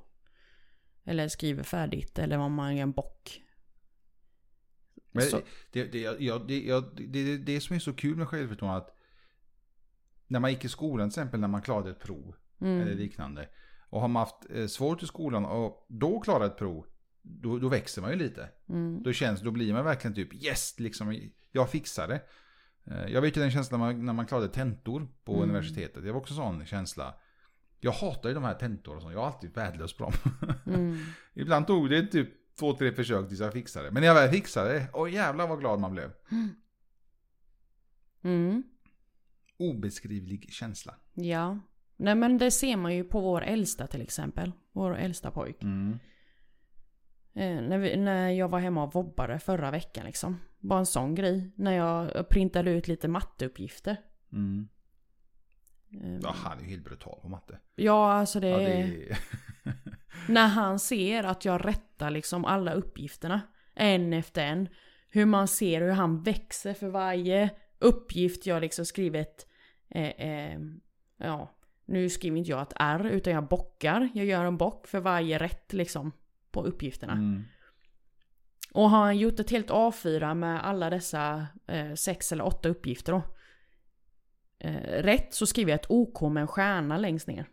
[1.06, 3.42] Eller skriver färdigt eller om man gör en bock.
[5.12, 5.42] Men Så.
[5.72, 8.98] det, det, jag, det, jag, det, det, det som är så kul med självförtroende att
[10.28, 12.98] när man gick i skolan till exempel när man klarade ett prov eller Mm.
[12.98, 13.50] liknande.
[13.90, 16.86] Och har man haft eh, svårt i skolan och då klarar ett prov,
[17.22, 18.50] då, då växer man ju lite.
[18.70, 19.04] Mm.
[19.04, 22.22] Då känns, då blir man verkligen typ yes, liksom, jag fixar det.
[22.86, 25.44] Eh, Jag vet ju den känslan när man, när man klarade tentor på Mm.
[25.44, 26.04] universitetet.
[26.04, 27.14] Det var också sån känsla.
[27.80, 29.14] Jag hatar ju de här tentor och sånt.
[29.14, 30.12] Jag har alltid värdelös dem.
[30.66, 30.98] Mm.
[31.34, 33.92] Ibland tog det typ två, tre försök tills jag fixade det.
[33.92, 36.12] Men när jag väl fixade det, åh jävlar vad glad man blev.
[38.24, 38.64] Mm.
[39.58, 40.96] Obeskrivlig känsla.
[41.14, 41.60] Ja.
[41.98, 44.52] Nej men det ser man ju på vår äldsta till exempel.
[44.72, 45.64] Vår äldsta pojk.
[45.64, 46.00] Mm.
[47.34, 50.38] Eh, när, vi, när jag var hemma och vobbade förra veckan liksom.
[50.60, 51.52] Bara en sån grej.
[51.56, 53.98] När jag printade ut lite matteuppgifter.
[54.32, 54.68] Mm.
[56.04, 57.60] Eh, Ja, han är ju helt brutal på matte.
[57.76, 59.18] ja alltså det, Ja, det är...
[60.28, 60.34] är...
[60.34, 63.42] När han ser att jag rättar liksom alla uppgifterna.
[63.76, 64.70] En efter en.
[65.10, 69.48] Hur man ser hur han växer för varje uppgift jag liksom skrivit.
[69.90, 70.60] Eh, eh,
[71.18, 71.52] ja,
[71.86, 74.10] nu skriver inte jag ett R utan jag bockar.
[74.14, 76.12] Jag gör en bock för varje rätt liksom.
[76.52, 77.14] På uppgifterna.
[77.14, 77.44] Mm.
[78.74, 83.12] Och har han gjort ett helt A4 med alla dessa eh, sex eller åtta uppgifter
[83.12, 83.24] då.
[84.60, 87.46] Eh, rätt så skriver jag ett OK med en stjärna längst ner.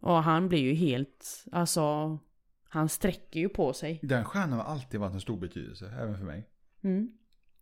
[0.00, 2.18] Och han blir ju helt, alltså,
[2.68, 4.00] han sträcker ju på sig.
[4.02, 6.48] Den stjärnan har alltid varit en stor betydelse, även för mig.
[6.82, 7.12] Mm.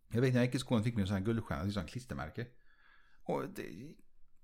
[0.09, 1.81] Jag vet när jag gick i skolan fick vi en sån här guldstjärna, en sån
[1.81, 2.47] här klistermärke.
[3.23, 3.95] Och det,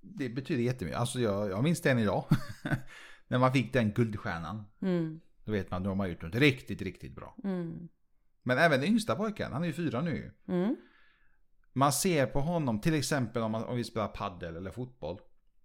[0.02, 1.00] det betyder jättemycket.
[1.00, 2.26] Alltså jag, jag minns den idag.
[3.28, 4.64] när man fick den guldstjärnan.
[4.82, 5.20] Mm.
[5.46, 7.36] Då vet man att de har gjort något riktigt, riktigt bra.
[7.44, 7.90] Mm.
[8.44, 10.34] Men även den yngsta pojken, han är ju fyra nu.
[10.48, 10.76] Mm.
[11.74, 15.20] Man ser på honom, till exempel om, man, om vi spelar paddel eller fotboll.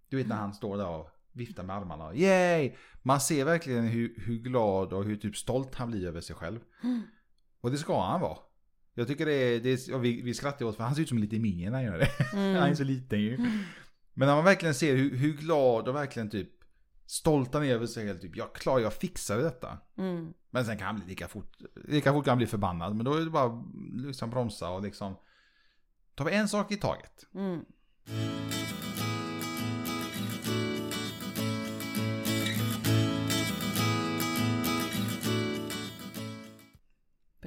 [0.09, 2.15] Du vet när han står där och viftar med armarna.
[2.15, 2.71] Yay!
[3.01, 6.59] Man ser verkligen hur, hur glad och hur typ stolt han blir över sig själv.
[7.61, 8.37] Och det ska han vara.
[8.93, 11.17] Jag tycker det är, det är vi, vi skrattar åt för han ser ut som
[11.17, 12.23] en liten minion när han gör det.
[12.59, 13.37] han är så liten ju.
[14.13, 16.49] Men när man verkligen ser hur, hur glad och verkligen typ
[17.05, 18.19] stolt han är över sig själv.
[18.19, 19.77] Typ, jag klarar, jag fixade detta.
[19.97, 20.33] Mm.
[20.49, 22.95] Men sen kan han bli lika fort, lika fort kan han bli förbannad.
[22.95, 25.15] Men då är det bara liksom bromsa och liksom
[26.15, 27.25] ta en sak i taget.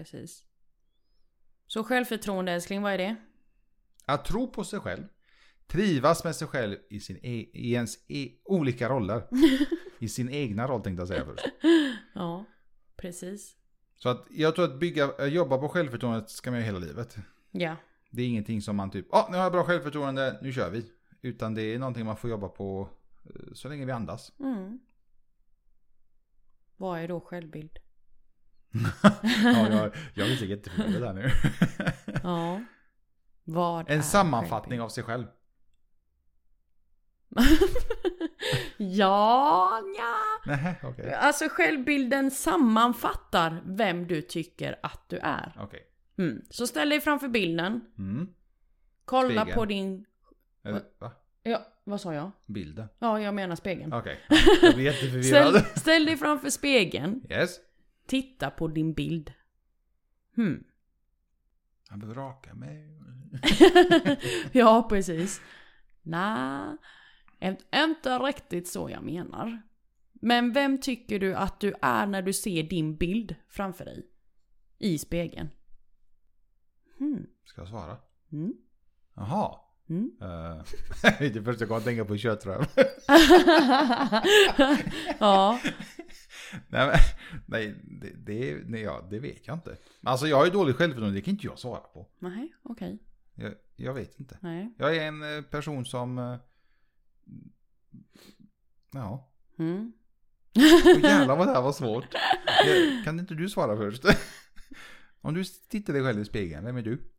[0.03, 0.45] Precis.
[1.67, 3.17] Så självförtroende älskling, vad är det?
[4.05, 5.05] Att tro på sig själv.
[5.67, 9.29] Trivas med sig själv i, sin e- i ens e- olika roller.
[9.99, 11.47] I sin egna roll tänkte jag säga först.
[12.15, 12.45] Ja,
[12.97, 13.57] precis.
[13.97, 17.17] Så att jag tror att bygga, jobba på självförtroendet ska man göra hela livet.
[17.51, 17.77] Ja.
[18.11, 20.93] Det är ingenting som man typ, ja nu har jag bra självförtroende, nu kör vi.
[21.21, 22.88] Utan det är någonting man får jobba på
[23.25, 24.33] eh, så länge vi andas.
[24.41, 24.81] Mm.
[26.77, 27.79] Vad är då självbild?
[28.72, 31.30] Ja, jag, jag blir så jätteförvirrad där nu.
[32.22, 32.61] Ja.
[33.44, 35.26] Vad en sammanfattning av sig själv.
[38.76, 40.16] ja, ja.
[40.46, 41.14] Nej, okej.
[41.14, 45.56] Alltså självbilden sammanfattar vem du tycker att du är.
[45.61, 45.80] Okej.
[46.18, 46.42] Mm.
[46.50, 47.80] Så ställ dig framför bilden.
[47.98, 48.28] Mm.
[49.04, 49.58] Kolla Spegeln.
[49.58, 50.04] på din...
[50.98, 51.12] Va?
[51.42, 52.30] Ja, vad sa jag?
[52.46, 52.88] Bilden?
[52.98, 53.92] Ja, jag menar spegeln.
[53.92, 54.20] Okej.
[54.28, 55.54] Ja, jag blir jätteförvirrad.
[55.61, 57.22] Ställ, ställ dig framför spegeln.
[57.30, 57.56] Yes.
[58.12, 59.33] Titta på din bild.
[60.35, 60.64] Hmm.
[61.90, 62.98] Jag behöver raka mig.
[64.53, 65.40] ja, precis.
[66.03, 66.77] Nej,
[67.75, 69.62] inte riktigt så jag menar.
[70.12, 74.07] Men vem tycker du att du är när du ser din bild framför dig?
[74.79, 75.48] I spegeln.
[76.98, 77.27] Hmm.
[77.44, 77.96] Ska jag svara?
[78.33, 78.55] Mm.
[79.14, 79.61] Jaha.
[79.92, 80.11] Mm.
[80.22, 80.62] Uh,
[81.33, 82.66] det första jag kommer att tänka på köttröv.
[85.18, 85.61] ja.
[86.68, 86.96] nej, men,
[87.46, 89.76] nej, det, det, nej ja, det vet jag inte.
[90.02, 92.09] Alltså jag har ju dåligt självförtroende, det kan inte jag svara på.
[92.18, 92.98] Nej, okej.
[93.35, 94.38] Jag, jag vet inte.
[94.40, 94.74] Nej.
[94.78, 96.18] Jag är en eh, person som...
[96.18, 96.37] eh,
[98.94, 99.33] Ja.
[99.59, 99.92] Mm.
[101.02, 102.14] Jävlar vad det här var svårt.
[103.05, 104.05] Kan inte du svara först?
[105.20, 107.12] Om du tittar dig själv i spegeln, vem är du?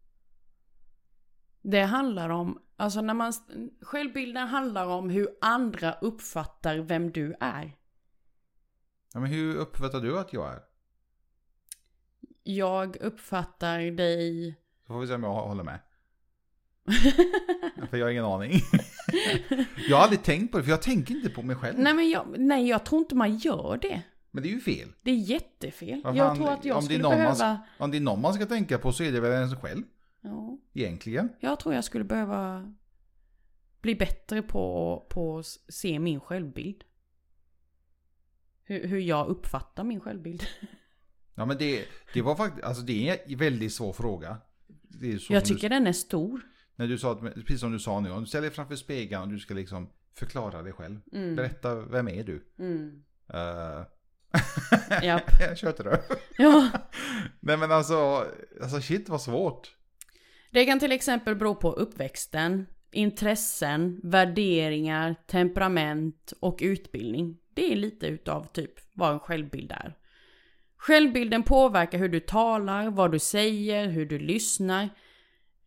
[1.64, 3.34] Det handlar om, alltså när man,
[3.82, 7.78] självbilden handlar om hur andra uppfattar vem du är.
[9.14, 10.60] Ja, men hur uppfattar du att jag är?
[12.44, 14.56] Jag uppfattar dig...
[14.88, 15.80] Så får vi se om jag håller med.
[17.90, 18.52] För jag har ingen aning.
[19.90, 21.80] jag har aldrig tänkt på det, för jag tänker inte på mig själv.
[21.80, 24.02] Nej men jag, nej, jag tror inte man gör det.
[24.32, 24.90] Men det är ju fel.
[25.02, 26.02] Det är jättefel.
[26.04, 27.60] Vad Jag tror att jag skulle behöva...
[27.78, 29.84] Om det är någon man ska tänka på så är det väl en själv.
[30.24, 31.30] Ja, Egentligen.
[31.40, 32.74] jag tror jag skulle behöva
[33.82, 36.84] bli bättre på, på att se min självbild.
[38.64, 40.44] Hur, hur jag uppfattar min självbild.
[41.36, 44.38] Ja men det, det var faktiskt, alltså det är en väldigt svår fråga.
[45.30, 46.42] Jag tycker du, den är stor.
[46.76, 49.22] när du sa, att, precis som du sa nu, om du ställer dig framför spegeln
[49.22, 51.00] och du ska liksom förklara dig själv.
[51.12, 51.36] Mm.
[51.36, 52.48] Berätta, vem är du?
[52.60, 53.04] Mm.
[53.34, 53.86] Uh,
[55.04, 55.58] Japp.
[55.58, 56.02] köpte det.
[56.38, 56.70] Ja.
[57.40, 58.28] Nej men alltså,
[58.62, 59.76] alltså shit vad svårt.
[60.54, 67.38] Det kan till exempel bero på uppväxten, intressen, värderingar, temperament och utbildning.
[67.54, 69.98] Det är lite utav typ vad en självbild är.
[70.78, 74.90] Självbilden påverkar hur du talar, vad du säger, hur du lyssnar.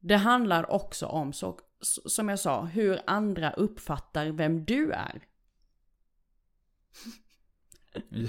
[0.01, 1.59] Det handlar också om, så,
[2.07, 5.23] som jag sa, hur andra uppfattar vem du är.
[8.09, 8.29] Ja.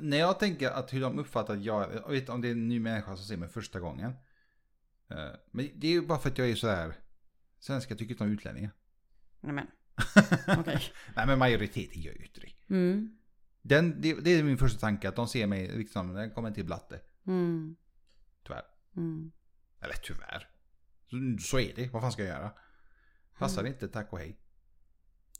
[0.00, 2.68] När jag tänker att hur de uppfattar att jag, jag vet om det är en
[2.68, 4.12] ny människa som ser mig första gången.
[5.10, 6.94] Eh, Men det är ju bara för att jag är sådär,
[7.58, 8.70] svenskar tycker inte om utlänningar.
[9.40, 9.66] Nej men,
[10.60, 10.82] okej.
[11.16, 12.74] Nej men majoriteten gör ju inte det.
[12.74, 13.18] Mm,
[13.62, 16.64] Den, det, det är min första tanke, att de ser mig liksom, jag kommer till
[16.64, 17.00] blatte.
[17.26, 17.76] mm,
[18.46, 18.62] Tyvärr.
[18.96, 19.32] mm.
[19.80, 20.48] Eller tyvärr.
[21.10, 21.16] Så,
[21.48, 22.52] så är det, vad fan ska jag göra?
[23.38, 24.40] Passar det inte, tack och hej.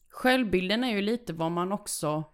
[0.09, 2.25] Självbilden är ju lite vad man också...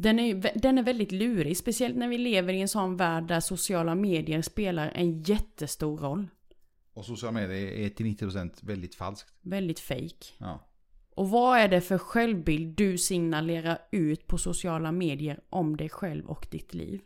[0.00, 3.40] Den är, den är väldigt lurig, speciellt när vi lever i en sån värld där
[3.40, 6.28] sociala medier spelar en jättestor roll.
[6.92, 9.34] Och sociala medier är till 90% väldigt falskt.
[9.40, 10.26] Väldigt fake.
[10.38, 10.68] Ja.
[11.14, 16.26] Och vad är det för självbild du signalerar ut på sociala medier om dig själv
[16.26, 17.00] och ditt liv?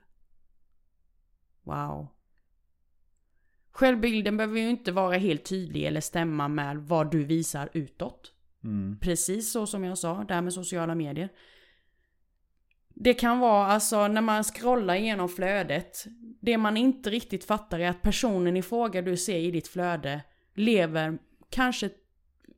[1.63, 2.09] Wow.
[3.71, 8.33] Självbilden behöver ju inte vara helt tydlig eller stämma med vad du visar utåt.
[8.65, 8.99] Mm.
[9.01, 11.29] Precis så som jag sa, där med sociala medier.
[12.95, 16.05] Det kan vara alltså när man scrollar igenom flödet.
[16.41, 20.21] Det man inte riktigt fattar är att personen i fråga du ser i ditt flöde
[20.55, 21.19] lever
[21.51, 21.91] kanske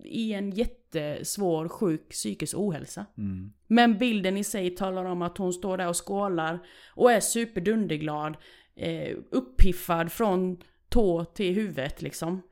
[0.05, 3.07] i en jättesvår sjuk psykisk ohälsa.
[3.19, 3.53] Mm.
[3.67, 8.37] Men bilden i sig talar om att hon står där och skålar och är superdunderglad.
[8.77, 12.43] Eh, uppiffad från tå till huvudet liksom.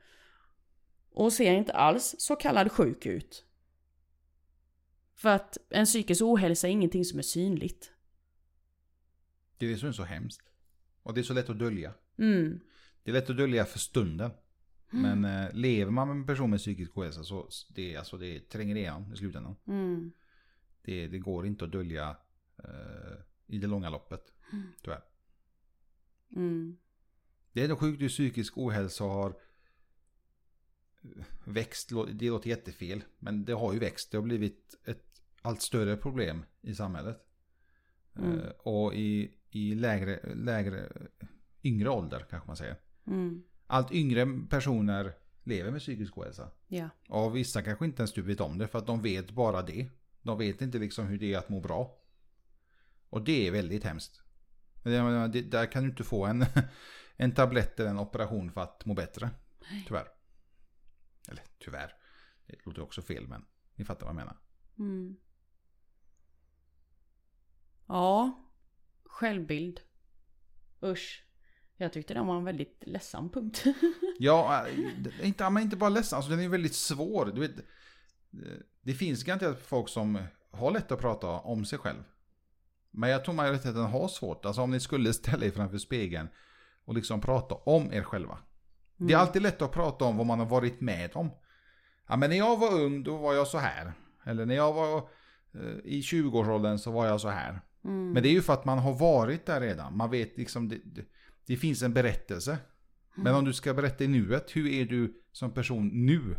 [1.14, 3.43] Och ser inte alls så kallad sjuk ut.
[5.14, 7.90] För att en psykisk ohälsa är ingenting som är synligt.
[9.59, 10.50] Det är det som är så hemskt.
[11.03, 11.94] Och det är så lätt att dölja.
[12.18, 12.61] Mm,
[13.03, 14.31] Det är lätt att dölja för stunden.
[14.90, 18.77] Men eh, lever man med en person med psykisk ohälsa så det, alltså, det tränger
[18.77, 19.57] igenom i slutändan.
[19.66, 20.12] Mm.
[20.83, 22.16] Det, det går inte att dölja
[22.59, 24.33] eh, i det långa loppet.
[24.83, 25.03] Tyvärr.
[26.37, 26.77] Mm.
[27.53, 29.37] Det är ändå sjukt hur psykisk ohälsa har
[31.44, 31.92] växt.
[32.12, 33.04] Det låter jättefel.
[33.18, 34.10] Men det har ju växt.
[34.10, 37.26] Det har blivit ett allt större problem i samhället.
[38.18, 38.40] Mm.
[38.40, 40.92] Eh, och i, i lägre, lägre,
[41.62, 42.76] yngre ålder kanske man säger.
[43.06, 43.42] Mm.
[43.66, 45.12] Allt yngre personer
[45.44, 46.50] lever med psykisk ohälsa.
[46.68, 46.88] Ja.
[47.08, 49.88] Och vissa kanske inte ens du vet om det för att de vet bara det.
[50.22, 51.98] De vet inte liksom hur det är att må bra.
[53.10, 54.22] Och det är väldigt hemskt.
[54.82, 56.44] Det, där kan du inte få en,
[57.16, 59.30] en tablett eller en operation för att må bättre.
[59.86, 60.08] Tyvärr.
[61.28, 61.94] Eller tyvärr.
[62.46, 64.37] Det låter också fel men ni fattar vad jag menar.
[64.78, 65.16] Mm.
[67.87, 68.40] Ja.
[69.04, 69.80] Självbild.
[70.82, 71.24] Usch.
[71.76, 73.64] Jag tyckte den var en väldigt ledsam punkt.
[74.18, 76.16] Ja, äh, inte, men inte bara ledsen.
[76.16, 77.26] Alltså den är väldigt svår.
[77.34, 77.54] Du vet,
[78.80, 80.18] det finns garanterat folk som
[80.50, 82.02] har lätt att prata om sig själv.
[82.90, 84.44] Men jag tror majoriteten har svårt.
[84.44, 86.28] Alltså om ni skulle ställa er framför spegeln
[86.84, 88.38] och liksom prata om er själva.
[88.96, 91.30] Det är alltid lätt att prata om vad man har varit med om.
[92.09, 93.92] Ja, men när jag var ung då var jag så här.
[94.24, 94.96] Eller när jag var
[95.54, 97.61] eh, i 20-årsåldern så var jag så här.
[97.85, 98.12] Mm.
[98.12, 99.96] Men det är ju för att man har varit där redan.
[99.96, 100.78] Man vet liksom, det,
[101.46, 102.59] det, finns en berättelse.
[103.14, 106.37] Men om du ska berätta i nuet, hur är du som person nu?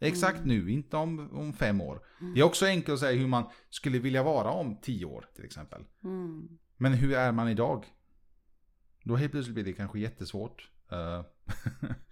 [0.00, 2.00] Exakt nu, inte om, om fem år.
[2.34, 5.44] Det är också enkelt att säga hur man skulle vilja vara om tio år till
[5.44, 5.84] exempel.
[6.04, 6.48] Mm.
[6.76, 7.84] Men hur är man idag?
[9.04, 10.70] Då helt plötsligt blir det kanske jättesvårt.
[10.92, 11.24] Eh,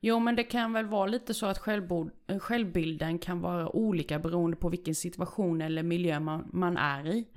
[0.00, 4.56] Jo men det kan väl vara lite så att eh, självbilden kan vara olika beroende
[4.56, 7.28] på vilken situation eller miljö man, man är i.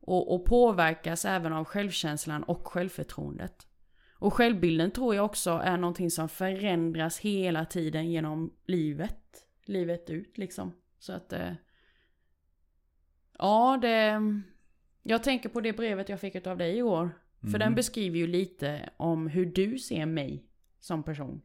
[0.00, 3.66] Och, och påverkas även av självkänslan och självförtroendet.
[4.14, 9.46] Och självbilden tror jag också är någonting som förändras hela tiden genom livet.
[9.64, 10.72] Livet ut liksom.
[10.98, 11.32] Så att...
[11.32, 11.52] Eh,
[13.38, 14.20] ja, det...
[15.02, 17.10] Jag tänker på det brevet jag fick av dig igår.
[17.50, 20.44] För den beskriver ju lite om hur du ser mig
[20.82, 21.42] som person.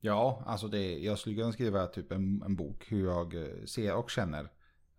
[0.00, 3.96] ja, alltså det, jag skulle kunna skriva typ en, en bok hur jag eh, ser
[3.96, 4.48] och känner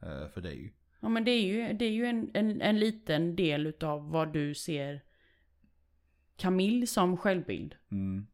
[0.02, 0.74] eh, för dig.
[1.00, 4.34] Ja men det är ju, det är ju en, en, en liten del utav vad
[4.34, 5.04] du ser
[6.36, 7.76] Camille som självbild.
[7.92, 8.28] Mm.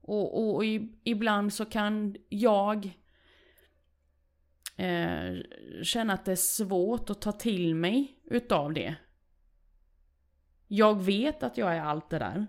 [0.00, 0.64] Och, och, och
[1.04, 2.98] ibland så kan jag
[4.76, 5.34] eh,
[5.82, 8.96] känna att det är svårt att ta till mig utav det.
[10.66, 12.46] Jag vet att jag är allt det där.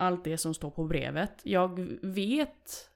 [0.00, 1.40] Allt det som står på brevet.
[1.42, 2.90] Jag vet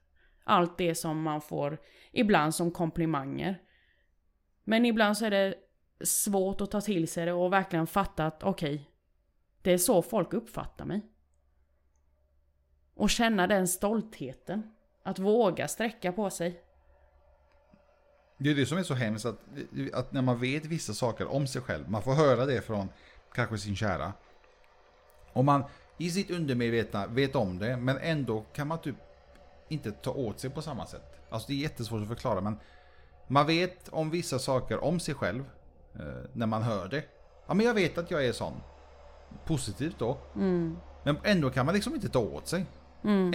[0.45, 1.79] allt det som man får
[2.13, 3.63] ibland som komplimanger.
[4.65, 5.55] Men ibland så är det
[6.01, 8.91] svårt att ta till sig det och verkligen fatta att okej,
[9.63, 11.01] det är så folk uppfattar mig.
[12.95, 14.71] Och känna den stoltheten.
[15.03, 16.63] Att våga sträcka på sig.
[18.39, 19.39] Det är det som är så hemskt att,
[19.93, 22.89] att när man vet vissa saker om sig själv, man får höra det från
[23.33, 24.13] kanske sin kära.
[25.33, 25.65] Och man
[25.99, 28.97] i sitt undermedvetna vet om det, men ändå kan man typ
[29.69, 31.21] inte ta åt sig på samma sätt.
[31.31, 32.57] Alltså det är jättesvårt att förklara, men
[33.29, 35.45] man vet om vissa saker om sig själv
[35.95, 37.05] eh, när man hör det.
[37.47, 38.53] Ja, men jag vet att jag är sån.
[39.45, 40.19] Positivt då.
[41.03, 42.67] Men ändå kan man liksom inte ta åt sig.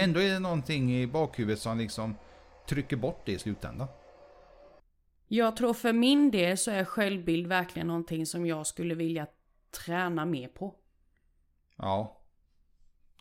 [0.00, 2.14] Ändå är det någonting i bakhuvudet som liksom
[2.68, 3.88] trycker bort det i slutändan.
[5.28, 9.26] Jag tror för min del så är självbild verkligen någonting som jag skulle vilja
[9.70, 10.74] träna mer på.
[11.76, 12.19] Ja,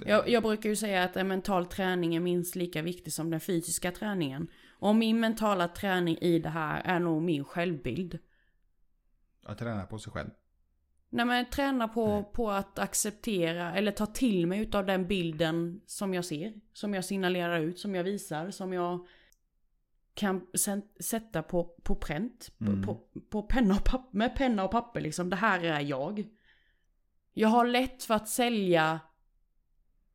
[0.05, 3.39] Jag, jag brukar ju säga att en mental träning är minst lika viktig som den
[3.39, 4.47] fysiska träningen.
[4.79, 8.19] Och min mentala träning i det här är nog min självbild.
[9.45, 10.29] att träna på sig själv.
[11.09, 16.13] Nej men träna på, på att acceptera eller ta till mig utav den bilden som
[16.13, 16.53] jag ser.
[16.73, 19.07] Som jag signalerar ut, som jag visar, som jag
[20.13, 20.47] kan
[20.99, 22.51] sätta på, på pränt.
[22.57, 25.29] På, på, på penna och papper, med penna och papper liksom.
[25.29, 26.27] Det här är jag.
[27.33, 28.99] Jag har lätt för att sälja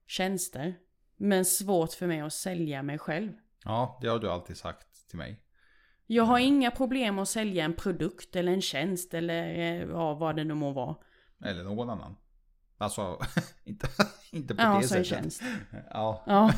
[0.07, 0.75] tjänster.
[1.17, 3.33] Men svårt för mig att sälja mig själv.
[3.65, 5.41] Ja, det har du alltid sagt till mig.
[6.07, 10.37] Jag har inga problem att sälja en produkt eller en tjänst eller eh, ja, vad
[10.37, 10.97] det nu må vara.
[11.45, 12.17] Eller någon annan.
[12.79, 13.19] Alltså,
[13.65, 13.89] inte,
[14.33, 15.07] inte på Ja, det så en sättet.
[15.23, 15.43] tjänst.
[15.91, 16.25] Ja.
[16.27, 16.53] Ja.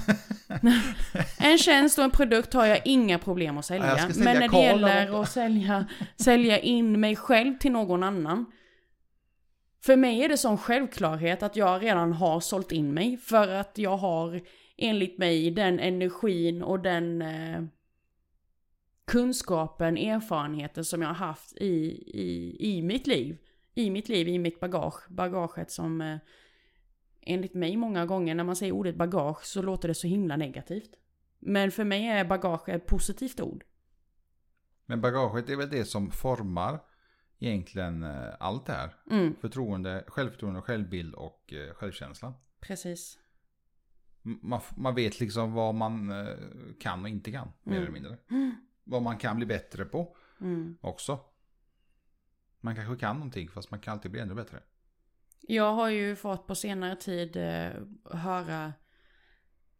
[1.38, 3.96] en tjänst och en produkt har jag inga problem att sälja.
[3.98, 8.46] sälja Men när det gäller att sälja, sälja in mig själv till någon annan.
[9.86, 13.16] För mig är det sån självklarhet att jag redan har sålt in mig.
[13.16, 14.40] För att jag har
[14.76, 17.64] enligt mig den energin och den eh,
[19.04, 23.38] kunskapen, erfarenheten som jag har haft i, i, i mitt liv.
[23.74, 25.08] I mitt liv, i mitt bagage.
[25.08, 26.18] Bagaget som eh,
[27.20, 30.90] enligt mig många gånger när man säger ordet bagage så låter det så himla negativt.
[31.38, 33.64] Men för mig är bagage ett positivt ord.
[34.86, 36.80] Men bagaget är väl det som formar
[37.38, 38.94] egentligen eh, allt det här.
[39.10, 42.34] Mm, Förtroende, självförtroende, självbild och eh, självkänsla.
[42.60, 43.18] precis.
[44.22, 46.36] Man, man vet liksom vad man eh,
[46.80, 47.82] kan och inte kan, mer Mm.
[47.82, 48.16] eller mindre.
[48.84, 50.78] Vad man kan bli bättre på Mm.
[50.80, 51.20] också.
[52.60, 54.62] Man kanske kan någonting fast man kan alltid bli ännu bättre.
[55.40, 57.70] Jag har ju fått på senare tid eh,
[58.18, 58.72] höra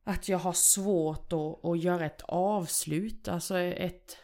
[0.04, 4.16] att jag har svårt att, att göra ett avslut, alltså ett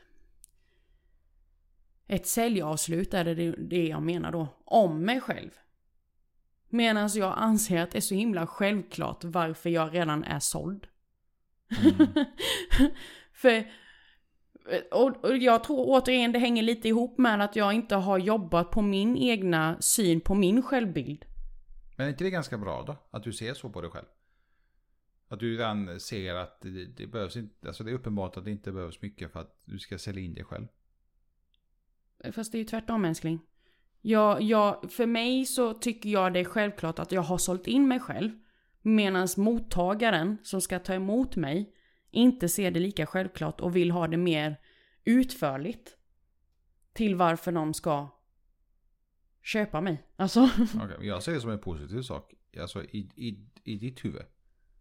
[2.13, 5.51] ett säljavslut är det det jag menar då, om mig själv.
[6.69, 10.87] Medan jag anser att det är så himla självklart varför jag redan är såld.
[13.33, 13.71] För,
[14.91, 18.71] och, och jag tror återigen det hänger lite ihop med att jag inte har jobbat
[18.71, 21.25] på min egna syn på min självbild.
[21.97, 22.97] Men är inte det ganska bra då?
[23.11, 24.07] Att du ser så på dig själv?
[25.29, 28.51] Att du redan ser att det, det behövs inte, alltså det är uppenbart att det
[28.51, 30.67] inte behövs mycket för att du ska sälja in dig själv.
[32.33, 33.41] Fast det är ju tvärtom älskling.
[34.01, 37.89] Jag, jag, för mig så tycker jag det är självklart att jag har sålt in
[37.89, 38.31] mig själv.
[38.83, 41.75] Medan mottagaren som ska ta emot mig
[42.11, 44.61] inte ser det lika självklart och vill ha det mer
[45.05, 45.97] utförligt.
[46.93, 48.09] Till varför de ska
[49.43, 50.07] köpa mig.
[50.17, 50.41] Alltså,
[50.85, 52.35] Okay, jag ser det som en positiv sak.
[52.61, 54.23] Alltså i, i, i ditt huvud.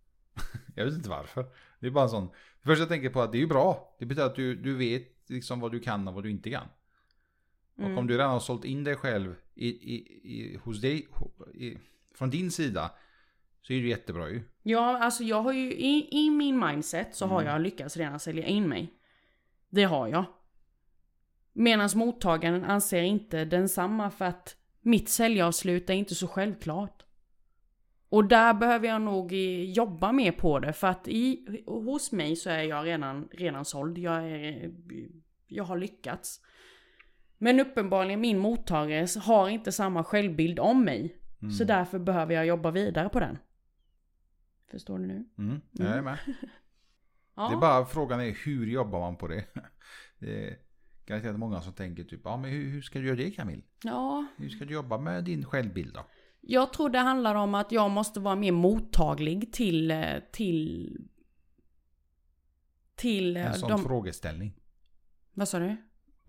[0.76, 1.46] jag vet inte varför.
[1.80, 2.30] Det är bara en sån.
[2.64, 3.96] Först jag tänker på att det är ju bra.
[4.00, 6.68] Det betyder att du, du vet liksom vad du kan och vad du inte kan.
[7.82, 7.92] Mm.
[7.94, 11.08] Och om du redan har sålt in dig själv i, i, i, hos dig,
[11.54, 11.78] i,
[12.16, 12.92] från din sida.
[13.62, 14.42] Så är det jättebra ju.
[14.64, 17.54] Ja, alltså jag har ju i, i min mindset så har Mm.
[17.54, 18.94] jag lyckats redan sälja in mig.
[19.70, 20.26] Det har jag.
[21.54, 27.06] Medan mottagaren anser inte densamma för att mitt säljavslut är inte så självklart.
[28.10, 32.36] Och där behöver jag nog eh, jobba mer på det för att i, hos mig
[32.36, 33.98] så är jag redan, redan såld.
[33.98, 34.72] Jag, är,
[35.48, 36.42] jag har lyckats.
[37.44, 41.18] Men uppenbarligen min mottagare har inte samma självbild om mig.
[41.42, 41.52] Mm.
[41.52, 43.38] Så därför behöver jag jobba vidare på den.
[44.72, 45.26] Förstår du nu?
[45.38, 46.18] Mm, jag är med.
[47.36, 47.48] Ja.
[47.50, 49.46] Det är bara frågan är hur jobbar man på det?
[50.20, 50.58] Det är
[51.06, 53.64] garanterat många som tänker typ, ja men hur, hur ska du göra det Camille?
[53.84, 56.06] ja, Hur ska du jobba med din självbild då?
[56.42, 60.98] jag tror det handlar om att jag måste vara mer mottaglig till, eh, till,
[62.96, 63.84] till eh, En sån de...
[63.84, 64.54] frågeställning.
[65.34, 65.78] Vad sa du?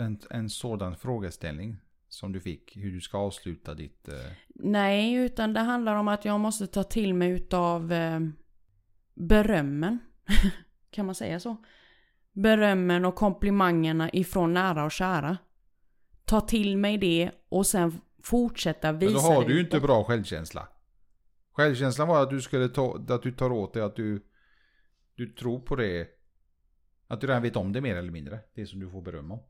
[0.02, 1.76] En, en sådan frågeställning
[2.08, 4.08] som du fick, hur du ska avsluta ditt...
[4.08, 4.14] Eh,
[4.48, 8.20] Nej, utan det handlar om att jag måste ta till mig utav eh,
[9.14, 9.98] berömmen.
[10.90, 11.56] kan man säga så?
[12.32, 15.38] Berömmen och komplimangerna ifrån nära och kära.
[16.24, 19.80] Ta till mig det och sen fortsätta visa men då har det du ju inte
[19.80, 20.68] bra självkänsla.
[21.52, 24.26] Självkänslan var att du skulle ta, att du tar åt dig att du,
[25.14, 26.08] du tror på det.
[27.08, 28.40] Att du redan vet om det mer eller mindre.
[28.54, 29.40] Det som du får beröm om.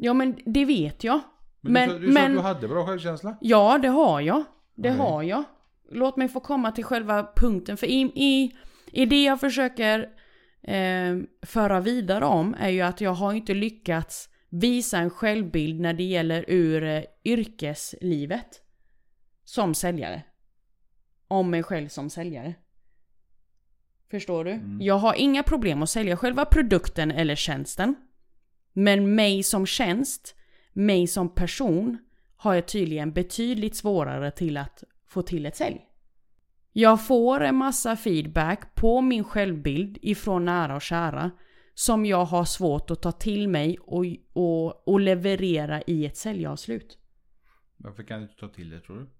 [0.00, 1.20] Ja men det vet jag.
[1.60, 3.36] Men, Men- du, sa- du sa men- att du hade bra självkänsla.
[3.40, 4.44] Ja, det har jag.
[4.74, 5.00] Det Okej.
[5.00, 5.44] har jag.
[5.90, 7.76] Låt mig få komma till själva punkten.
[7.76, 8.56] För i, i,
[8.92, 10.08] i det jag försöker
[10.62, 15.92] eh, föra vidare om är ju att jag har inte lyckats visa en självbild när
[15.92, 18.62] det gäller ur eh, yrkeslivet.
[19.44, 20.22] Som säljare.
[21.28, 22.54] Om mig själv som säljare.
[24.10, 24.50] Förstår du?
[24.50, 24.78] Mm.
[24.80, 27.94] Jag har inga problem att sälja själva produkten eller tjänsten.
[28.78, 30.34] Men mig som tjänst,
[30.72, 31.98] mig som person,
[32.36, 35.80] har jag tydligen betydligt svårare till att få till ett sälj.
[36.72, 41.30] Jag får en massa feedback på min självbild ifrån nära och kära
[41.74, 46.98] som jag har svårt att ta till mig och, och, och leverera i ett säljavslut.
[47.76, 49.10] Varför kan du inte ta till det tror du?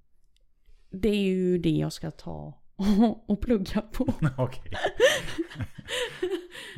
[0.99, 2.63] Det är ju det jag ska ta
[3.27, 4.15] och plugga på.
[4.39, 4.73] Okej.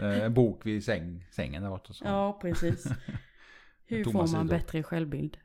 [0.01, 1.93] Eh, En bok vid säng, sängen där borta.
[1.93, 2.05] Så.
[2.05, 2.87] Ja, precis.
[3.87, 4.45] Hur Tomma får man sidor.
[4.59, 5.37] bättre självbild?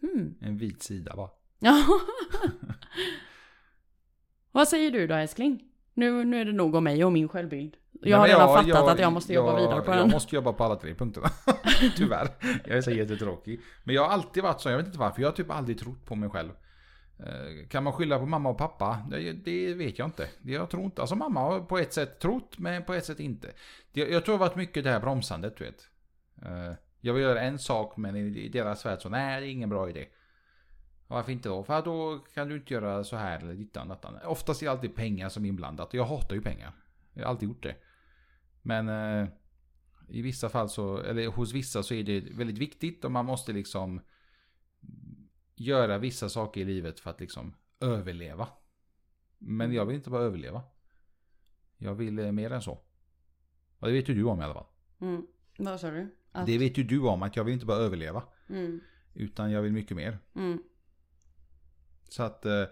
[0.00, 0.34] Hmm.
[0.40, 1.30] En vit sida va?
[1.58, 1.84] Ja.
[4.52, 5.62] Vad säger du då älskling?
[5.94, 7.76] Nu, nu är det nog om mig och min självbild.
[7.92, 10.10] Jag har Nej, men redan fattat att jag måste jobba jag- vidare på Jag den.
[10.10, 11.28] måste jobba på alla tre punkterna.
[11.96, 12.28] Tyvärr.
[12.64, 13.60] Jag är så jättetråkig.
[13.84, 15.22] Men jag har alltid varit så, jag vet inte varför.
[15.22, 16.50] Jag har typ aldrig trott på mig själv.
[17.18, 19.06] Eh, kan man skylla på mamma och pappa?
[19.10, 20.28] Det, det vet jag inte.
[20.42, 21.00] Jag tror inte.
[21.00, 23.52] Alltså mamma har på ett sätt trott, men på ett sätt inte.
[23.92, 25.88] Jag, jag tror det har varit mycket det här bromsandet, du vet.
[26.42, 29.50] Eh, jag vill göra en sak, men i i deras värld så, nej det är
[29.50, 30.06] ingen bra idé.
[31.06, 31.64] Varför inte då?
[31.64, 34.18] För då kan du inte göra så här eller dittan dattan.
[34.24, 35.94] Oftast är det alltid pengar som är inblandat.
[35.94, 36.72] Jag hatar ju pengar.
[37.12, 37.76] Jag har alltid gjort det.
[38.62, 39.28] Men eh,
[40.08, 43.52] i vissa fall så, eller hos vissa så är det väldigt viktigt och man måste
[43.52, 44.00] liksom
[45.54, 48.48] göra vissa saker i livet för att liksom överleva.
[49.38, 50.62] Men jag vill inte bara överleva.
[51.76, 52.72] Jag vill eh, mer än så.
[53.78, 54.66] Och det vet ju du om i alla fall.
[55.00, 55.26] Mm.
[55.58, 56.16] Vad sa du?
[56.32, 56.46] Att...
[56.46, 58.22] Det vet ju du om att jag vill inte bara överleva.
[58.48, 58.80] Mm.
[59.14, 60.18] Utan jag vill mycket mer.
[60.34, 60.62] Mm.
[62.08, 62.64] Så att eh,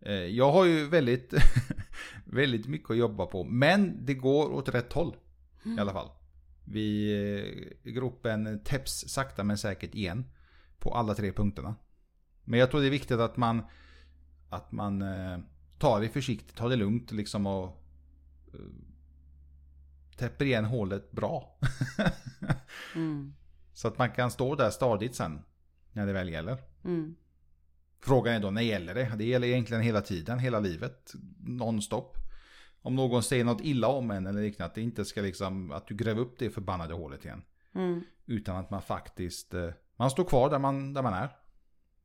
[0.00, 1.34] eh, jag har ju väldigt,
[2.24, 3.44] väldigt mycket att jobba på.
[3.44, 5.16] Men det går åt rätt håll.
[5.64, 6.10] I alla fall.
[6.64, 7.12] Vi,
[7.84, 10.24] eh, gropen täpps sakta men säkert igen.
[10.78, 11.74] På alla tre punkterna.
[12.48, 13.62] Men jag tror det är viktigt att man,
[14.48, 15.38] att man eh,
[15.78, 17.84] tar det försiktigt, tar det lugnt liksom och
[18.54, 18.60] eh,
[20.16, 21.58] täpper igen hålet bra.
[22.94, 23.34] Mm.
[23.72, 25.42] Så att man kan stå där stadigt sen.
[25.92, 26.58] När det väl gäller.
[26.84, 27.14] Mm.
[28.00, 29.12] Frågan är då när gäller det?
[29.16, 31.12] Det gäller egentligen hela tiden, hela livet.
[31.38, 32.16] Nonstop.
[32.82, 34.66] Om någon säger något illa om en eller liknande.
[34.66, 37.42] Att det inte ska liksom, att du gräver upp det förbannade hålet igen.
[37.74, 38.04] Mm.
[38.26, 41.37] Utan att man faktiskt, eh, man står kvar där man, där man är.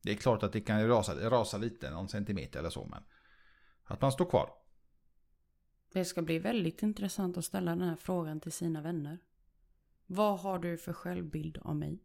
[0.04, 2.84] Det är klart att det kan rasa, rasa lite, någon centimeter eller så.
[2.86, 3.02] Men
[3.84, 4.50] att man står kvar.
[5.92, 9.18] Det ska bli väldigt intressant att ställa den här frågan till sina vänner.
[10.06, 12.02] Vad har du för självbild av mig?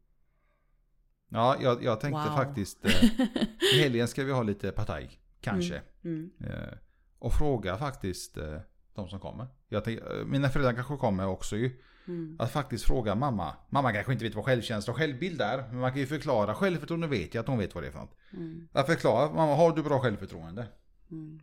[1.29, 2.35] Ja, jag, jag tänkte Wow.
[2.35, 3.03] faktiskt, eh,
[3.75, 5.19] i helgen ska vi ha lite partaj.
[5.41, 5.81] Kanske.
[6.03, 6.31] Mm.
[6.39, 6.77] Eh,
[7.19, 8.59] och fråga faktiskt eh,
[8.95, 9.47] de som kommer.
[9.67, 11.81] Jag tänk, eh, mina föräldrar kanske kommer också ju.
[12.07, 12.35] Mm.
[12.39, 13.55] Att faktiskt fråga mamma.
[13.69, 15.57] Mamma kanske inte vet vad självkänsla och självbild är.
[15.57, 16.55] Men man kan ju förklara.
[16.55, 18.17] Självförtroende vet jag att hon vet vad det är för något.
[18.33, 18.67] Mm.
[18.71, 19.33] Att förklara.
[19.33, 20.67] Mamma, har du bra självförtroende?
[21.11, 21.39] Mm.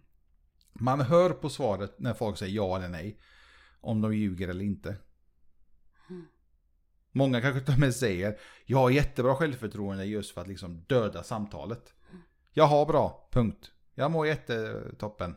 [0.73, 3.21] Man hör på svaret när folk säger ja eller nej.
[3.81, 4.97] Om de ljuger eller inte.
[6.11, 6.27] Mm.
[7.13, 11.23] Många kanske till och med säger jag har jättebra självförtroende just för att liksom döda
[11.23, 11.95] samtalet.
[12.53, 13.73] Jag har bra, punkt.
[13.95, 15.37] Jag mår jättetoppen.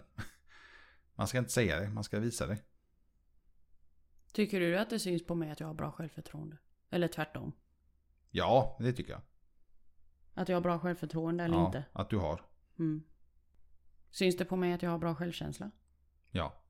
[1.19, 2.57] Man ska inte säga det, man ska visa det.
[4.33, 6.57] Tycker du att det syns på mig att jag har bra självförtroende?
[6.89, 7.51] Eller tvärtom?
[8.29, 9.21] Ja, det tycker jag.
[10.33, 11.83] Att jag har bra självförtroende eller ja, inte?
[11.93, 12.45] Att du har.
[12.79, 13.03] Mm.
[14.09, 15.71] Syns det på mig att jag har bra självkänsla?
[16.31, 16.63] Ja.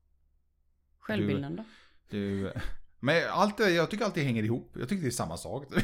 [0.98, 1.64] Självbilden då?
[2.08, 2.52] Du,
[3.00, 4.76] men allt jag tycker allt det hänger ihop.
[4.78, 5.66] Jag tycker det är samma sak.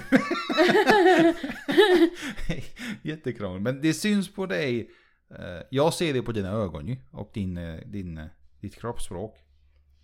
[3.02, 3.62] Jättekrångligt.
[3.62, 4.90] Men det syns på dig.
[5.30, 6.96] eh, Jag ser det på dina ögon ju.
[7.10, 8.26] Och din, eh, din, eh,
[8.66, 9.36] ditt kroppsspråk.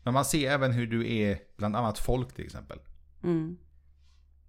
[0.03, 2.79] Men man ser även hur du är bland annat folk till exempel.
[3.23, 3.57] Mm.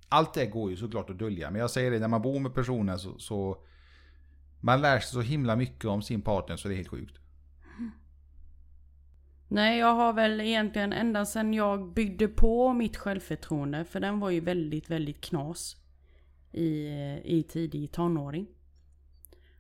[0.09, 1.51] Allt det går ju såklart att dölja.
[1.51, 3.64] Men jag säger det, när man bor med personer så, så
[4.61, 7.20] man lär sig så himla mycket om sin partner så det är helt sjukt.
[9.47, 14.30] Nej, jag har väl egentligen ända sedan jag byggde på mitt självförtroende, för den var
[14.30, 15.78] ju väldigt, väldigt knas
[16.51, 16.88] i,
[17.24, 18.47] i tidig tonåring.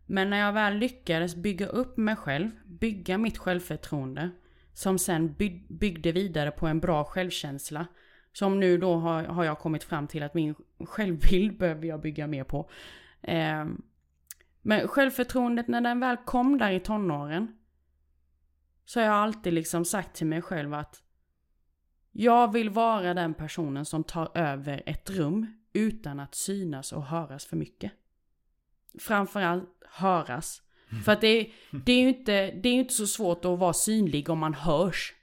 [0.05, 4.29] Men när jag väl lyckades bygga upp mig själv, bygga mitt självförtroende,
[4.73, 5.35] som sen
[5.67, 7.87] byggde vidare på en bra självkänsla,
[8.33, 12.27] som nu då har, har jag kommit fram till att min självbild behöver jag bygga
[12.27, 12.69] mer på.
[13.21, 13.65] Eh,
[14.61, 17.57] men självförtroendet när den väl kom där i tonåren,
[18.85, 21.03] så har jag alltid liksom sagt till mig själv att
[22.11, 27.45] jag vill vara den personen som tar över ett rum utan att synas och höras
[27.45, 27.91] för mycket.
[28.99, 30.62] Framförallt höras.
[31.01, 31.51] För att det, är-
[31.85, 35.13] det är ju inte, det är inte så svårt att vara synlig om man hörs.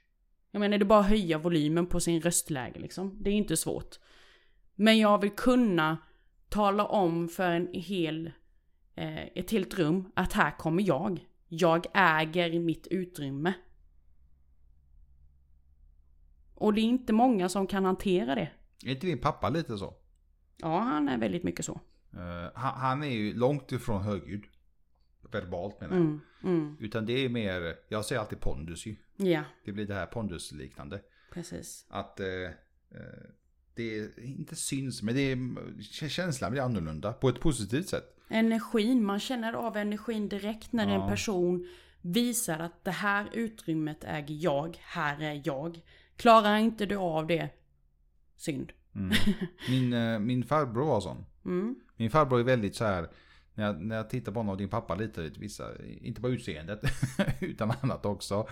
[0.51, 3.17] Jag menar det är bara att höja volymen på sin röstläge liksom.
[3.23, 3.99] Det är inte svårt.
[4.75, 5.97] Men jag vill kunna
[6.49, 8.31] tala om för en hel,
[8.95, 11.25] eh, ett helt rum att här kommer jag.
[11.47, 13.53] Jag äger mitt utrymme.
[16.55, 18.49] Och det är inte många som kan hantera det.
[18.85, 19.93] Är inte din pappa lite så?
[20.57, 21.79] Ja, han är väldigt mycket så.
[22.13, 24.43] Eh, han, han är ju långt ifrån högljudd.
[25.31, 26.03] Verbalt menar jag.
[26.05, 26.77] Mm, mm.
[26.79, 28.95] Utan det är mer, jag säger alltid pondus ju.
[29.17, 31.01] Ja, Det blir det här pondusliknande.
[31.33, 31.85] precis.
[31.89, 32.49] Att eh, eh,
[33.75, 35.37] det är, inte syns, men det är,
[36.09, 38.17] känslan blir annorlunda på ett positivt sätt.
[38.29, 41.03] Energin, man känner av energin direkt när Ja.
[41.03, 41.67] en person
[42.01, 45.81] visar att det här utrymmet äger jag, här är jag.
[46.15, 47.49] Klarar inte du av det,
[48.35, 48.71] synd.
[48.95, 49.11] Mm.
[49.69, 51.25] Min, eh, min farbror var sån.
[51.45, 51.75] Mm.
[51.97, 53.09] Min farbror är väldigt så här.
[53.55, 56.81] När jag, när jag tittar på honom och din pappa lite, vissa, inte bara utseendet,
[57.39, 58.47] utan annat också.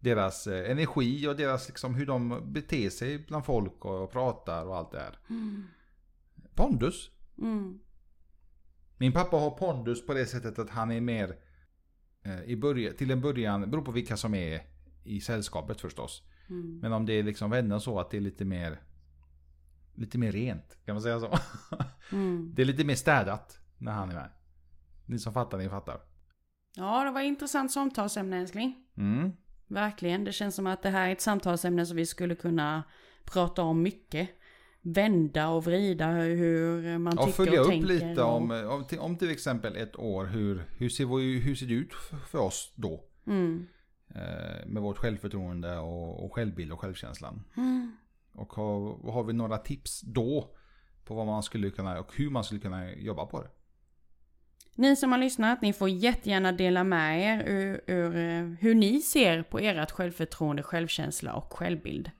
[0.00, 4.76] Deras eh, energi och deras liksom hur de beter sig bland folk och pratar och
[4.76, 5.18] allt det här.
[6.54, 7.10] Pondus.
[7.38, 7.78] Mm.
[8.98, 11.36] Min pappa har pondus på det sättet att han är mer
[12.22, 14.62] eh, i början, till en början, beror på vilka som är
[15.04, 16.22] i sällskapet förstås.
[16.48, 16.78] Mm.
[16.82, 18.78] Men om det är liksom vänner så att det är lite mer
[19.94, 21.38] lite mer rent, kan man säga så?
[22.12, 22.52] Mm.
[22.54, 24.30] Det är lite mer städat när han är med.
[25.06, 26.00] Ni som fattar, ni fattar.
[26.76, 28.74] Ja, det var ett intressant samtalsämne älskling.
[28.96, 29.32] Mm.
[29.66, 32.82] Verkligen, det känns som att det här är ett samtalsämne som vi skulle kunna
[33.24, 34.28] prata om mycket.
[34.82, 37.88] Vända och vrida hur man Och tycker följa och upp tänker.
[37.88, 38.36] lite och...
[38.36, 41.74] om, om, till- om till exempel ett år, hur, hur, ser, vi- hur ser det
[41.74, 43.04] ut för- för oss då?
[43.26, 43.66] Mm.
[44.14, 47.42] Eh, med vårt självförtroende och, och självbild och självkänslan.
[47.56, 47.96] Mm.
[48.34, 50.56] Och har, har vi några tips då
[51.04, 53.48] på vad man skulle kunna och hur man skulle kunna jobba på det?
[54.78, 59.00] Ni som har lyssnat, ni får jättegärna dela med er ur, ur eh, hur ni
[59.00, 62.10] ser på ert självförtroende, självkänsla och självbild.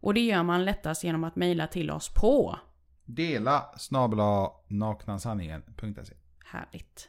[0.00, 2.58] Och det gör man lättast genom att mejla till oss på
[3.04, 6.14] Dela snabla naknasanningen.se
[6.44, 7.08] Härligt.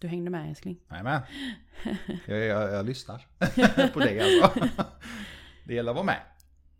[0.00, 0.80] Du hängde med älskling.
[0.90, 1.22] Jajamän.
[2.26, 3.26] Jag, jag, jag lyssnar
[3.92, 4.68] på dig alltså.
[5.64, 6.20] Det gäller att vara med.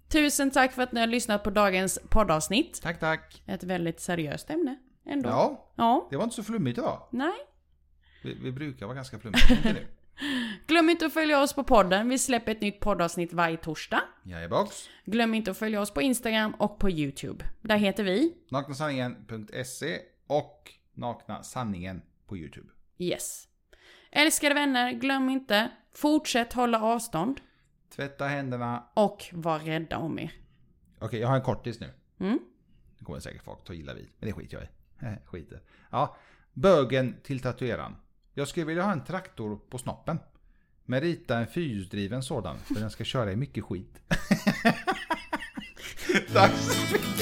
[0.08, 2.80] Tusen tack för att ni har lyssnat på dagens poddavsnitt.
[2.82, 3.42] Tack, tack.
[3.46, 4.76] Ett väldigt seriöst ämne
[5.06, 5.28] ändå.
[5.28, 7.08] Ja, Ja, det var inte så flummigt idag.
[7.10, 7.32] nej.
[8.22, 9.40] Vi, vi brukar vara ganska flummiga.
[9.50, 9.86] inte nu?
[10.66, 12.08] Glöm inte att följa oss på podden.
[12.08, 14.02] Vi släpper ett nytt poddavsnitt varje torsdag.
[14.24, 14.88] Jajebox.
[15.04, 17.44] Glöm inte att följa oss på Instagram och på YouTube.
[17.62, 22.68] Där heter vi Naknasanningen.se och Nakna Sanningen på YouTube.
[22.98, 23.48] Yes.
[24.10, 25.70] Älskade vänner, glöm inte.
[25.94, 27.40] Fortsätt hålla avstånd.
[27.96, 28.84] Tvätta händerna.
[28.94, 30.32] Och var rädda om er.
[31.00, 31.90] Okej, jag har en kortis nu.
[32.20, 32.38] Mm?
[32.98, 34.08] Det kommer säkert folk ta illa vid.
[34.18, 34.68] Men det skiter jag i.
[35.00, 35.60] Eh, Skiter.
[35.90, 36.16] Ja.
[36.52, 37.96] Bögen till tatueraren.
[38.34, 40.18] Jag skulle vilja ha en traktor på snoppen.
[40.84, 42.58] Men rita en fyrhjulsdriven sådan.
[42.58, 44.00] För den ska köra i mycket skit.
[46.32, 47.16] Tack så mycket.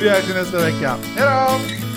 [0.00, 0.96] Vi hörs nästa vecka.
[1.16, 1.87] Hejdå!